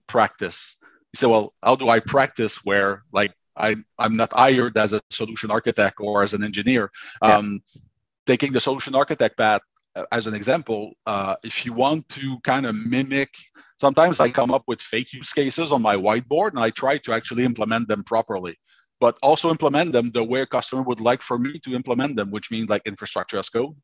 practice. 0.07 0.77
You 1.13 1.19
say, 1.19 1.27
well, 1.27 1.55
how 1.63 1.77
do 1.77 1.89
I 1.89 2.01
practice 2.01 2.65
where 2.65 3.03
like 3.13 3.33
I, 3.57 3.77
I'm 3.99 4.17
not 4.17 4.33
hired 4.33 4.79
as 4.79 4.93
a 4.93 5.01
solution 5.11 5.51
architect 5.51 5.97
or 5.99 6.23
as 6.23 6.35
an 6.35 6.43
engineer? 6.43 6.91
Yeah. 7.23 7.37
Um, 7.37 7.61
taking 8.27 8.53
the 8.53 8.61
solution 8.61 8.95
architect 8.95 9.37
path 9.37 9.63
uh, 9.97 10.05
as 10.13 10.27
an 10.27 10.35
example, 10.35 10.93
uh, 11.07 11.35
if 11.43 11.65
you 11.65 11.73
want 11.73 12.09
to 12.11 12.39
kind 12.41 12.67
of 12.67 12.77
mimic, 12.87 13.35
sometimes 13.81 14.21
I 14.21 14.29
come 14.31 14.53
up 14.53 14.63
with 14.67 14.81
fake 14.81 15.13
use 15.13 15.33
cases 15.33 15.73
on 15.73 15.83
my 15.83 15.97
whiteboard 15.97 16.51
and 16.51 16.61
I 16.61 16.71
try 16.71 16.99
to 16.99 17.13
actually 17.13 17.45
implement 17.45 17.89
them 17.89 18.05
properly 18.05 18.57
but 19.01 19.19
also 19.23 19.51
implement 19.51 19.93
them 19.93 20.11
the 20.11 20.23
way 20.23 20.41
a 20.41 20.47
customer 20.47 20.83
would 20.83 21.01
like 21.01 21.23
for 21.23 21.39
me 21.39 21.59
to 21.61 21.75
implement 21.75 22.17
them, 22.17 22.31
which 22.31 22.51
means 22.51 22.69
like 22.69 22.83
infrastructure 22.87 23.39
as 23.39 23.49
code. 23.49 23.77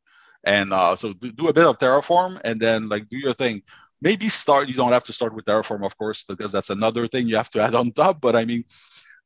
And 0.43 0.73
uh, 0.73 0.95
so 0.95 1.13
do, 1.13 1.31
do 1.31 1.47
a 1.47 1.53
bit 1.53 1.65
of 1.65 1.77
Terraform 1.77 2.39
and 2.43 2.59
then 2.59 2.89
like 2.89 3.09
do 3.09 3.17
your 3.17 3.33
thing. 3.33 3.61
Maybe 4.01 4.29
start, 4.29 4.67
you 4.67 4.75
don't 4.75 4.91
have 4.91 5.05
to 5.05 5.13
start 5.13 5.33
with 5.33 5.45
Terraform, 5.45 5.85
of 5.85 5.97
course, 5.97 6.23
because 6.23 6.51
that's 6.51 6.69
another 6.69 7.07
thing 7.07 7.27
you 7.27 7.37
have 7.37 7.49
to 7.51 7.61
add 7.65 7.75
on 7.75 7.91
top. 7.91 8.21
But 8.21 8.35
I 8.35 8.45
mean, 8.45 8.63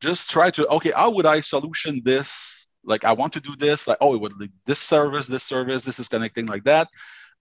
just 0.02 0.30
try 0.30 0.50
to, 0.52 0.68
okay, 0.68 0.92
how 0.96 1.10
would 1.12 1.26
I 1.26 1.42
solution 1.42 2.02
this? 2.04 2.68
Like 2.84 3.04
I 3.04 3.12
want 3.12 3.34
to 3.34 3.42
do 3.42 3.56
this, 3.58 3.88
like, 3.88 3.98
oh, 4.00 4.16
it 4.16 4.22
would 4.22 4.40
like 4.40 4.52
this 4.66 4.80
service, 4.80 5.28
this 5.28 5.44
service, 5.44 5.84
this 5.84 6.00
is 6.00 6.08
connecting 6.08 6.46
like 6.46 6.64
that. 6.64 6.88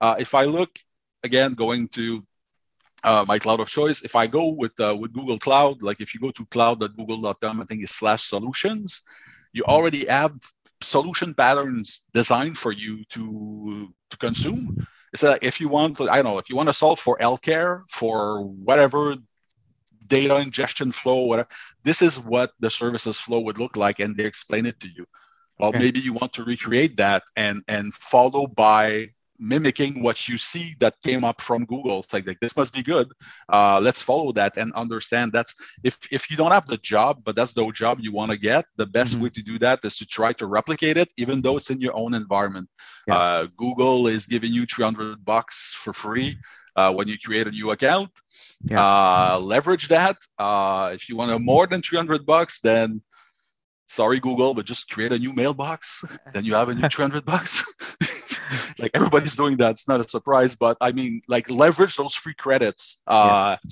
Uh, 0.01 0.15
if 0.19 0.35
I 0.35 0.45
look 0.45 0.69
again, 1.23 1.53
going 1.53 1.87
to 1.89 2.25
uh, 3.03 3.25
my 3.27 3.39
cloud 3.39 3.59
of 3.59 3.69
choice. 3.69 4.01
If 4.01 4.15
I 4.15 4.27
go 4.27 4.47
with 4.47 4.79
uh, 4.79 4.95
with 4.99 5.13
Google 5.13 5.39
Cloud, 5.39 5.81
like 5.81 6.01
if 6.01 6.13
you 6.13 6.19
go 6.19 6.31
to 6.31 6.45
cloud.google.com, 6.47 7.61
I 7.61 7.65
think 7.65 7.83
it's 7.83 7.95
slash 7.95 8.23
solutions, 8.23 9.03
you 9.53 9.63
mm-hmm. 9.63 9.71
already 9.71 10.05
have 10.07 10.33
solution 10.81 11.33
patterns 11.33 12.03
designed 12.13 12.57
for 12.57 12.71
you 12.71 13.03
to 13.09 13.93
to 14.09 14.17
consume. 14.17 14.85
It's 15.13 15.23
like 15.23 15.43
if 15.43 15.59
you 15.59 15.69
want, 15.69 15.99
I 16.01 16.21
don't 16.21 16.25
know, 16.25 16.37
if 16.37 16.49
you 16.49 16.55
want 16.55 16.69
to 16.69 16.73
solve 16.73 16.99
for 16.99 17.17
healthcare, 17.17 17.83
for 17.89 18.43
whatever 18.43 19.15
data 20.05 20.37
ingestion 20.37 20.91
flow, 20.91 21.21
whatever, 21.21 21.49
this 21.83 22.01
is 22.01 22.19
what 22.19 22.51
the 22.59 22.69
services 22.69 23.19
flow 23.19 23.39
would 23.39 23.57
look 23.57 23.75
like, 23.75 23.99
and 23.99 24.15
they 24.15 24.25
explain 24.25 24.65
it 24.65 24.79
to 24.81 24.87
you. 24.87 25.05
Well, 25.59 25.69
okay. 25.69 25.79
maybe 25.79 25.99
you 25.99 26.13
want 26.13 26.33
to 26.33 26.43
recreate 26.43 26.97
that 26.97 27.23
and 27.35 27.63
and 27.67 27.93
follow 27.93 28.47
by 28.47 29.09
mimicking 29.39 30.03
what 30.03 30.27
you 30.27 30.37
see 30.37 30.75
that 30.79 30.95
came 31.03 31.23
up 31.23 31.41
from 31.41 31.65
Google. 31.65 31.99
It's 31.99 32.13
like, 32.13 32.27
like 32.27 32.39
this 32.39 32.55
must 32.57 32.73
be 32.73 32.83
good. 32.83 33.11
Uh, 33.51 33.79
let's 33.81 34.01
follow 34.01 34.31
that 34.33 34.57
and 34.57 34.73
understand 34.73 35.31
that's 35.31 35.55
if 35.83 35.97
if 36.11 36.29
you 36.29 36.37
don't 36.37 36.51
have 36.51 36.67
the 36.67 36.77
job, 36.77 37.21
but 37.23 37.35
that's 37.35 37.53
the 37.53 37.69
job 37.71 37.99
you 38.01 38.11
want 38.11 38.31
to 38.31 38.37
get, 38.37 38.65
the 38.75 38.85
best 38.85 39.13
mm-hmm. 39.13 39.23
way 39.23 39.29
to 39.29 39.41
do 39.41 39.59
that 39.59 39.79
is 39.83 39.97
to 39.97 40.05
try 40.05 40.33
to 40.33 40.45
replicate 40.45 40.97
it, 40.97 41.11
even 41.17 41.41
though 41.41 41.57
it's 41.57 41.69
in 41.69 41.79
your 41.79 41.95
own 41.95 42.13
environment. 42.13 42.69
Yeah. 43.07 43.17
Uh, 43.17 43.47
Google 43.57 44.07
is 44.07 44.25
giving 44.25 44.51
you 44.51 44.65
300 44.65 45.23
bucks 45.23 45.73
for 45.73 45.93
free 45.93 46.37
uh, 46.75 46.91
when 46.93 47.07
you 47.07 47.17
create 47.17 47.47
a 47.47 47.51
new 47.51 47.71
account. 47.71 48.11
Yeah. 48.63 48.83
Uh, 48.83 49.39
leverage 49.39 49.87
that. 49.87 50.17
Uh, 50.37 50.91
if 50.93 51.09
you 51.09 51.15
want 51.15 51.41
more 51.41 51.67
than 51.67 51.81
300 51.81 52.25
bucks, 52.25 52.59
then 52.59 53.01
sorry 53.87 54.19
Google, 54.19 54.53
but 54.53 54.65
just 54.65 54.89
create 54.89 55.11
a 55.11 55.19
new 55.19 55.33
mailbox. 55.33 56.03
then 56.33 56.45
you 56.45 56.53
have 56.55 56.69
a 56.69 56.75
new 56.75 56.87
300 56.87 57.25
bucks. 57.25 57.63
like 58.79 58.91
everybody's 58.93 59.35
doing 59.35 59.57
that. 59.57 59.71
It's 59.71 59.87
not 59.87 60.03
a 60.03 60.07
surprise, 60.07 60.55
but 60.55 60.77
I 60.81 60.91
mean, 60.91 61.21
like 61.27 61.49
leverage 61.49 61.95
those 61.95 62.15
free 62.15 62.33
credits. 62.33 63.01
Uh, 63.07 63.57
yeah. 63.63 63.71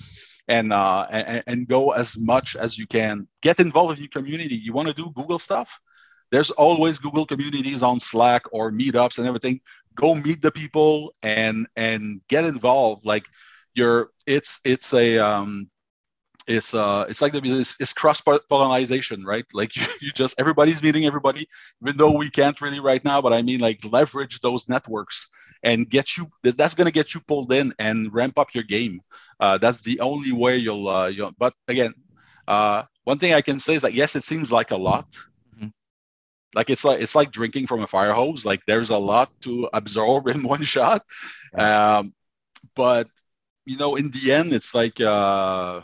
And, 0.50 0.72
uh, 0.72 1.06
and 1.10 1.44
and 1.46 1.68
go 1.68 1.92
as 1.92 2.18
much 2.18 2.56
as 2.56 2.78
you 2.78 2.88
can. 2.88 3.28
Get 3.42 3.60
involved 3.60 3.98
in 3.98 4.04
your 4.06 4.10
community. 4.10 4.56
You 4.56 4.72
want 4.72 4.88
to 4.88 4.94
do 4.94 5.12
Google 5.14 5.40
stuff? 5.40 5.78
There's 6.32 6.52
always 6.52 7.00
Google 7.00 7.26
communities 7.26 7.84
on 7.84 8.00
Slack 8.00 8.44
or 8.54 8.72
meetups 8.72 9.18
and 9.18 9.28
everything. 9.28 9.60
Go 9.96 10.16
meet 10.16 10.42
the 10.42 10.52
people 10.52 11.14
and 11.22 11.68
and 11.76 12.22
get 12.30 12.46
involved. 12.46 13.06
Like 13.06 13.26
you're, 13.76 14.12
it's 14.26 14.62
it's 14.64 14.94
a 14.94 15.18
um, 15.18 15.70
it's 16.48 16.74
uh 16.74 17.06
it's 17.10 17.22
like 17.22 17.34
the 17.34 17.42
it's, 17.44 17.80
it's 17.80 17.94
cross 17.94 18.22
pollination 18.22 19.24
right? 19.24 19.46
Like 19.54 19.76
you, 19.76 19.84
you, 20.02 20.12
just 20.12 20.40
everybody's 20.40 20.82
meeting 20.82 21.06
everybody 21.06 21.48
even 21.82 21.98
though 21.98 22.16
we 22.16 22.30
can't 22.30 22.60
really 22.62 22.80
right 22.80 23.04
now 23.04 23.22
but 23.22 23.34
i 23.34 23.42
mean 23.42 23.60
like 23.60 23.80
leverage 23.86 24.40
those 24.42 24.70
networks 24.70 25.28
and 25.64 25.90
get 25.90 26.18
you 26.18 26.30
that's 26.44 26.74
going 26.74 26.86
to 26.86 26.94
get 26.94 27.14
you 27.14 27.22
pulled 27.22 27.52
in 27.52 27.74
and 27.80 28.14
ramp 28.14 28.38
up 28.38 28.54
your 28.54 28.64
game. 28.64 29.02
Uh, 29.40 29.58
that's 29.58 29.82
the 29.82 30.00
only 30.00 30.32
way 30.32 30.58
you'll 30.58 30.88
uh 30.88 31.08
you'll 31.08 31.32
but 31.38 31.54
again 31.68 31.94
uh 32.48 32.84
one 33.04 33.20
thing 33.20 33.34
i 33.34 33.42
can 33.42 33.60
say 33.60 33.76
is 33.76 33.82
that 33.82 33.94
yes 33.94 34.16
it 34.16 34.24
seems 34.24 34.52
like 34.52 34.72
a 34.72 34.78
lot. 34.78 35.08
Mm-hmm. 35.56 35.68
like 36.56 36.70
it's 36.70 36.84
like 36.84 37.02
it's 37.02 37.16
like 37.16 37.32
drinking 37.32 37.68
from 37.68 37.84
a 37.84 37.88
fire 37.88 38.14
hose. 38.14 38.46
Like 38.46 38.62
there's 38.66 38.90
a 38.90 38.98
lot 38.98 39.32
to 39.42 39.70
absorb 39.74 40.28
in 40.28 40.44
one 40.56 40.64
shot. 40.64 41.04
Um 41.58 42.14
but 42.76 43.08
you 43.66 43.78
know 43.78 43.96
in 43.96 44.10
the 44.10 44.32
end 44.32 44.54
it's 44.54 44.74
like 44.74 45.00
uh 45.02 45.82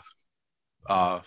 uh, 0.88 1.20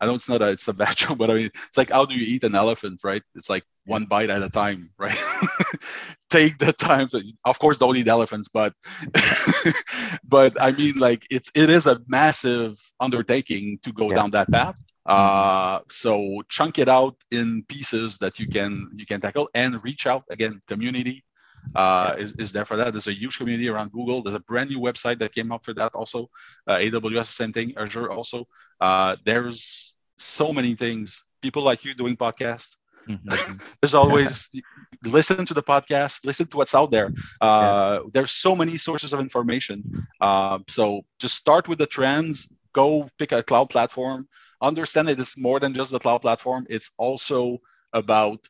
I 0.00 0.06
know 0.06 0.14
it's 0.14 0.28
not 0.28 0.42
a 0.42 0.50
it's 0.50 0.68
a 0.68 0.74
bad 0.74 0.96
joke, 0.96 1.18
but 1.18 1.30
I 1.30 1.34
mean 1.34 1.50
it's 1.66 1.78
like 1.78 1.90
how 1.90 2.04
do 2.04 2.14
you 2.14 2.26
eat 2.26 2.44
an 2.44 2.54
elephant, 2.54 3.00
right? 3.02 3.22
It's 3.34 3.48
like 3.48 3.64
one 3.86 4.04
bite 4.04 4.30
at 4.30 4.42
a 4.42 4.50
time, 4.50 4.90
right? 4.98 5.18
Take 6.30 6.58
the 6.58 6.72
time 6.72 7.08
to, 7.08 7.22
of 7.44 7.58
course, 7.58 7.78
don't 7.78 7.96
eat 7.96 8.08
elephants, 8.08 8.48
but 8.48 8.74
but 10.24 10.60
I 10.60 10.72
mean 10.72 10.98
like 10.98 11.26
it's 11.30 11.50
it 11.54 11.70
is 11.70 11.86
a 11.86 12.00
massive 12.06 12.78
undertaking 13.00 13.78
to 13.82 13.92
go 13.92 14.10
yeah. 14.10 14.16
down 14.16 14.30
that 14.32 14.50
path. 14.50 14.76
Uh, 15.06 15.80
so 15.90 16.42
chunk 16.48 16.78
it 16.78 16.88
out 16.88 17.14
in 17.30 17.62
pieces 17.68 18.18
that 18.18 18.38
you 18.38 18.48
can 18.48 18.90
you 18.96 19.06
can 19.06 19.20
tackle 19.20 19.48
and 19.54 19.82
reach 19.84 20.06
out 20.06 20.24
again. 20.30 20.60
Community 20.66 21.23
uh, 21.74 22.14
is, 22.18 22.32
is 22.34 22.52
there 22.52 22.64
for 22.64 22.76
that. 22.76 22.92
There's 22.92 23.06
a 23.06 23.12
huge 23.12 23.38
community 23.38 23.68
around 23.68 23.92
Google. 23.92 24.22
There's 24.22 24.36
a 24.36 24.40
brand 24.40 24.70
new 24.70 24.80
website 24.80 25.18
that 25.18 25.34
came 25.34 25.52
up 25.52 25.64
for 25.64 25.74
that 25.74 25.94
also. 25.94 26.30
Uh, 26.66 26.76
AWS, 26.76 27.26
same 27.26 27.52
thing. 27.52 27.74
Azure 27.76 28.10
also. 28.10 28.46
Uh, 28.80 29.16
there's 29.24 29.94
so 30.18 30.52
many 30.52 30.74
things. 30.74 31.24
People 31.42 31.62
like 31.62 31.84
you 31.84 31.94
doing 31.94 32.16
podcasts. 32.16 32.76
Mm-hmm. 33.08 33.56
there's 33.80 33.94
always 33.94 34.50
listen 35.04 35.44
to 35.44 35.54
the 35.54 35.62
podcast, 35.62 36.24
listen 36.24 36.46
to 36.46 36.56
what's 36.56 36.74
out 36.74 36.90
there. 36.90 37.12
Uh, 37.40 37.98
yeah. 38.02 38.10
There's 38.12 38.32
so 38.32 38.56
many 38.56 38.76
sources 38.76 39.12
of 39.12 39.20
information. 39.20 40.06
Uh, 40.20 40.58
so 40.68 41.02
just 41.18 41.34
start 41.34 41.68
with 41.68 41.78
the 41.78 41.86
trends. 41.86 42.54
Go 42.72 43.08
pick 43.18 43.32
a 43.32 43.42
cloud 43.42 43.70
platform. 43.70 44.28
Understand 44.60 45.08
it 45.08 45.20
is 45.20 45.36
more 45.36 45.60
than 45.60 45.74
just 45.74 45.92
the 45.92 45.98
cloud 45.98 46.22
platform. 46.22 46.66
It's 46.70 46.90
also 46.98 47.58
about 47.92 48.48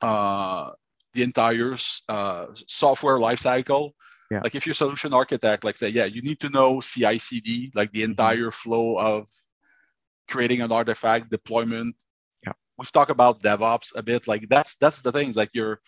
uh, 0.00 0.70
the 1.14 1.22
entire 1.22 1.76
uh, 2.08 2.46
software 2.66 3.18
lifecycle. 3.18 3.90
Yeah. 4.30 4.40
Like 4.42 4.54
if 4.54 4.64
you're 4.64 4.72
a 4.72 4.76
solution 4.76 5.12
architect, 5.12 5.64
like 5.64 5.76
say, 5.76 5.88
yeah, 5.88 6.04
you 6.04 6.22
need 6.22 6.38
to 6.40 6.50
know 6.50 6.80
CI/CD, 6.80 7.72
like 7.74 7.90
the 7.90 8.02
mm-hmm. 8.02 8.10
entire 8.10 8.50
flow 8.50 8.96
of 8.96 9.28
creating 10.28 10.62
an 10.62 10.70
artifact 10.70 11.30
deployment. 11.30 11.96
Yeah. 12.46 12.52
We've 12.78 12.92
talked 12.92 13.10
about 13.10 13.42
DevOps 13.42 13.96
a 13.96 14.02
bit. 14.02 14.28
Like 14.28 14.48
that's 14.48 14.76
that's 14.76 15.00
the 15.00 15.10
things. 15.10 15.36
Like 15.36 15.50
you're 15.52 15.80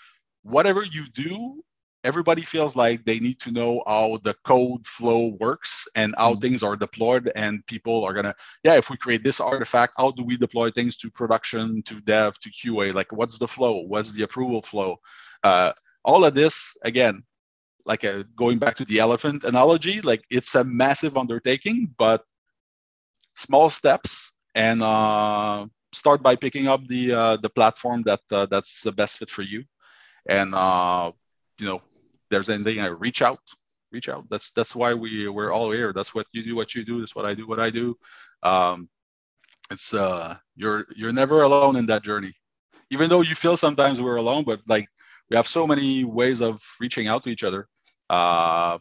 whatever 0.42 0.82
you 0.82 1.06
do, 1.14 1.62
everybody 2.04 2.42
feels 2.42 2.74
like 2.74 3.04
they 3.04 3.18
need 3.20 3.38
to 3.40 3.50
know 3.50 3.82
how 3.86 4.18
the 4.22 4.34
code 4.44 4.84
flow 4.86 5.36
works 5.40 5.86
and 5.94 6.14
how 6.18 6.32
mm-hmm. 6.32 6.40
things 6.40 6.62
are 6.62 6.76
deployed 6.76 7.30
and 7.36 7.64
people 7.66 8.04
are 8.04 8.12
gonna 8.12 8.34
yeah 8.64 8.74
if 8.74 8.90
we 8.90 8.96
create 8.96 9.22
this 9.22 9.40
artifact 9.40 9.94
how 9.96 10.10
do 10.10 10.24
we 10.24 10.36
deploy 10.36 10.70
things 10.70 10.96
to 10.96 11.10
production 11.10 11.82
to 11.82 12.00
dev 12.00 12.38
to 12.40 12.50
qa? 12.50 12.92
Like 12.94 13.12
what's 13.12 13.38
the 13.38 13.48
flow? 13.48 13.82
What's 13.82 14.12
the 14.12 14.22
approval 14.22 14.62
flow? 14.62 14.96
Uh, 15.42 15.72
all 16.04 16.24
of 16.24 16.34
this 16.34 16.76
again 16.84 17.22
like 17.84 18.04
a, 18.04 18.20
uh, 18.20 18.22
going 18.36 18.58
back 18.58 18.76
to 18.76 18.84
the 18.84 19.00
elephant 19.00 19.42
analogy 19.44 20.00
like 20.00 20.24
it's 20.30 20.54
a 20.54 20.62
massive 20.62 21.16
undertaking 21.16 21.92
but 21.98 22.24
small 23.34 23.68
steps 23.70 24.32
and 24.54 24.82
uh, 24.82 25.66
start 25.92 26.22
by 26.22 26.36
picking 26.36 26.68
up 26.68 26.86
the 26.86 27.12
uh, 27.12 27.36
the 27.36 27.48
platform 27.48 28.02
that 28.02 28.20
uh, 28.30 28.46
that's 28.46 28.82
the 28.82 28.92
best 28.92 29.18
fit 29.18 29.30
for 29.30 29.42
you. 29.42 29.64
And 30.28 30.54
uh, 30.54 31.12
you 31.58 31.66
know 31.66 31.82
there's 32.32 32.48
anything, 32.48 32.80
I 32.80 32.88
reach 32.88 33.22
out, 33.22 33.38
reach 33.92 34.08
out. 34.08 34.24
That's 34.30 34.50
that's 34.52 34.74
why 34.74 34.94
we 34.94 35.28
we're 35.28 35.52
all 35.52 35.70
here. 35.70 35.92
That's 35.92 36.14
what 36.14 36.26
you 36.32 36.42
do, 36.42 36.56
what 36.56 36.74
you 36.74 36.84
do. 36.84 36.98
That's 36.98 37.14
what 37.14 37.26
I 37.26 37.34
do, 37.34 37.46
what 37.46 37.60
I 37.60 37.70
do. 37.70 37.96
Um, 38.42 38.88
it's 39.70 39.94
uh, 39.94 40.36
you're 40.56 40.86
you're 40.96 41.12
never 41.12 41.42
alone 41.42 41.76
in 41.76 41.86
that 41.86 42.02
journey, 42.02 42.32
even 42.90 43.08
though 43.08 43.20
you 43.20 43.34
feel 43.34 43.56
sometimes 43.56 44.00
we're 44.00 44.16
alone. 44.16 44.44
But 44.44 44.60
like 44.66 44.88
we 45.30 45.36
have 45.36 45.46
so 45.46 45.66
many 45.66 46.04
ways 46.04 46.40
of 46.40 46.60
reaching 46.80 47.06
out 47.06 47.22
to 47.24 47.30
each 47.30 47.44
other. 47.44 47.68
Uh, 48.10 48.78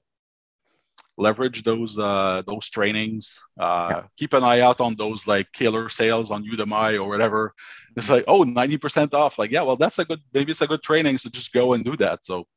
leverage 1.17 1.63
those 1.63 1.99
uh, 1.99 2.41
those 2.47 2.69
trainings. 2.69 3.39
Uh, 3.59 3.87
yeah. 3.91 4.03
Keep 4.17 4.33
an 4.33 4.43
eye 4.43 4.61
out 4.61 4.81
on 4.81 4.95
those 4.95 5.27
like 5.27 5.51
killer 5.51 5.89
sales 5.89 6.31
on 6.31 6.43
Udemy 6.43 7.01
or 7.01 7.07
whatever. 7.07 7.53
It's 7.95 8.09
like 8.09 8.23
oh 8.27 8.43
90% 8.43 9.13
off. 9.13 9.37
Like 9.37 9.51
yeah, 9.51 9.61
well 9.61 9.77
that's 9.77 9.99
a 9.99 10.05
good 10.05 10.19
maybe 10.33 10.51
it's 10.51 10.61
a 10.61 10.67
good 10.67 10.83
training. 10.83 11.17
So 11.17 11.29
just 11.29 11.53
go 11.53 11.73
and 11.73 11.83
do 11.83 11.95
that. 11.97 12.19
So 12.23 12.47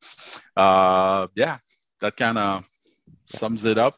uh, 0.55 1.27
yeah, 1.35 1.57
that 2.01 2.17
kind 2.17 2.37
of 2.37 2.63
sums 3.25 3.65
it 3.65 3.77
up. 3.77 3.97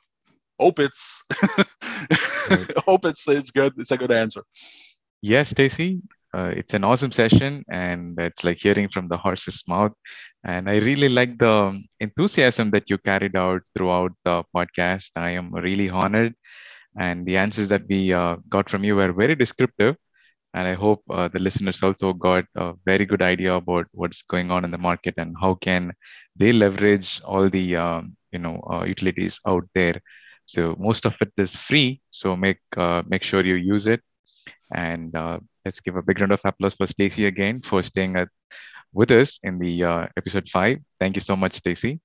Hope 0.59 0.79
it's 0.79 1.23
hope 2.85 3.05
it's 3.05 3.27
it's 3.27 3.51
good. 3.51 3.73
It's 3.77 3.91
a 3.91 3.97
good 3.97 4.11
answer. 4.11 4.43
Yes, 5.21 5.49
Stacy. 5.49 6.01
Uh, 6.35 6.51
it's 6.55 6.73
an 6.73 6.83
awesome 6.83 7.11
session 7.11 7.63
and 7.71 8.19
it's 8.19 8.43
like 8.43 8.57
hearing 8.57 8.87
from 8.89 9.07
the 9.07 9.17
horse's 9.17 9.63
mouth. 9.67 9.93
And 10.45 10.69
i 10.69 10.75
really 10.77 11.09
like 11.09 11.37
the 11.37 11.81
enthusiasm 11.99 12.71
that 12.71 12.89
you 12.89 12.97
carried 12.97 13.35
out 13.35 13.61
throughout 13.75 14.11
the 14.23 14.43
podcast. 14.55 15.11
I 15.15 15.31
am 15.31 15.53
really 15.53 15.89
honored. 15.89 16.33
And 16.99 17.25
the 17.25 17.37
answers 17.37 17.67
that 17.69 17.83
we 17.89 18.13
uh, 18.13 18.37
got 18.49 18.69
from 18.69 18.83
you 18.83 18.95
were 18.95 19.13
very 19.13 19.35
descriptive. 19.35 19.95
And 20.53 20.67
i 20.67 20.73
hope 20.73 21.01
uh, 21.09 21.27
the 21.27 21.39
listeners 21.39 21.81
also 21.83 22.13
got 22.13 22.45
a 22.55 22.73
very 22.85 23.05
good 23.05 23.21
idea 23.21 23.53
about 23.55 23.85
what's 23.91 24.21
going 24.23 24.51
on 24.51 24.63
in 24.65 24.71
the 24.71 24.77
market 24.89 25.13
and 25.17 25.35
how 25.41 25.55
can 25.55 25.91
they 26.35 26.51
leverage 26.51 27.21
all 27.23 27.49
the 27.49 27.75
um, 27.75 28.15
you 28.31 28.39
know 28.39 28.61
uh, 28.71 28.83
utilities 28.85 29.39
out 29.47 29.65
there. 29.75 30.01
So 30.45 30.75
most 30.79 31.05
of 31.05 31.15
it 31.21 31.31
is 31.37 31.55
free. 31.55 32.01
So 32.11 32.35
make 32.35 32.59
uh, 32.77 33.03
make 33.07 33.23
sure 33.23 33.43
you 33.45 33.55
use 33.55 33.87
it. 33.87 34.01
And 34.73 35.15
uh, 35.15 35.39
let's 35.67 35.81
give 35.81 35.97
a 35.97 36.01
big 36.01 36.19
round 36.19 36.31
of 36.31 36.39
applause 36.45 36.75
for 36.75 36.87
Stacy 36.87 37.25
again 37.25 37.61
for 37.61 37.83
staying 37.83 38.15
at, 38.15 38.29
with 38.93 39.11
us 39.11 39.39
in 39.43 39.59
the 39.59 39.83
uh, 39.83 40.07
episode 40.15 40.47
five. 40.47 40.79
Thank 40.99 41.17
you 41.17 41.21
so 41.21 41.35
much, 41.35 41.55
Stacy. 41.55 41.99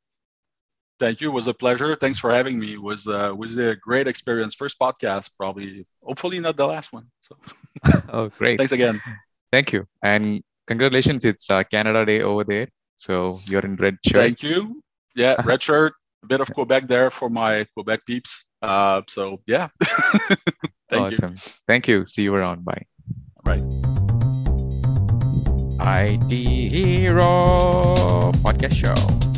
Thank 0.99 1.21
you. 1.21 1.31
It 1.31 1.35
was 1.41 1.47
a 1.47 1.55
pleasure. 1.55 1.95
Thanks 1.95 2.19
for 2.19 2.31
having 2.33 2.59
me. 2.59 2.75
It 2.75 2.83
was 2.83 3.07
uh, 3.07 3.33
was 3.37 3.57
a 3.57 3.77
great 3.77 4.07
experience. 4.09 4.55
First 4.55 4.79
podcast, 4.79 5.31
probably. 5.39 5.87
Hopefully 6.03 6.39
not 6.41 6.57
the 6.57 6.67
last 6.67 6.93
one. 6.93 7.07
So. 7.21 7.37
oh, 8.13 8.29
great. 8.41 8.59
Thanks 8.59 8.73
again. 8.73 9.01
Thank 9.53 9.73
you, 9.73 9.87
and 10.03 10.43
congratulations. 10.67 11.25
It's 11.25 11.49
uh, 11.51 11.63
Canada 11.65 12.05
Day 12.05 12.21
over 12.23 12.45
there, 12.45 12.69
so 12.97 13.39
you're 13.47 13.67
in 13.71 13.77
red 13.77 13.97
shirt. 14.05 14.23
Thank 14.27 14.43
you. 14.43 14.83
Yeah, 15.15 15.37
red 15.45 15.63
shirt. 15.63 15.95
A 16.25 16.27
bit 16.27 16.41
of 16.41 16.53
Quebec 16.55 16.87
there 16.87 17.11
for 17.11 17.29
my 17.29 17.67
Quebec 17.75 18.01
peeps. 18.07 18.45
Uh, 18.63 19.03
so 19.09 19.43
yeah. 19.47 19.69
Thank 20.93 21.15
awesome. 21.15 21.35
You. 21.35 21.53
Thank 21.67 21.89
you. 21.89 22.07
See 22.07 22.23
you 22.23 22.35
around. 22.35 22.65
Bye. 22.65 22.87
Right. 23.45 23.63
ID 25.81 26.69
Hero 26.69 28.31
Podcast 28.45 28.75
Show. 28.77 29.32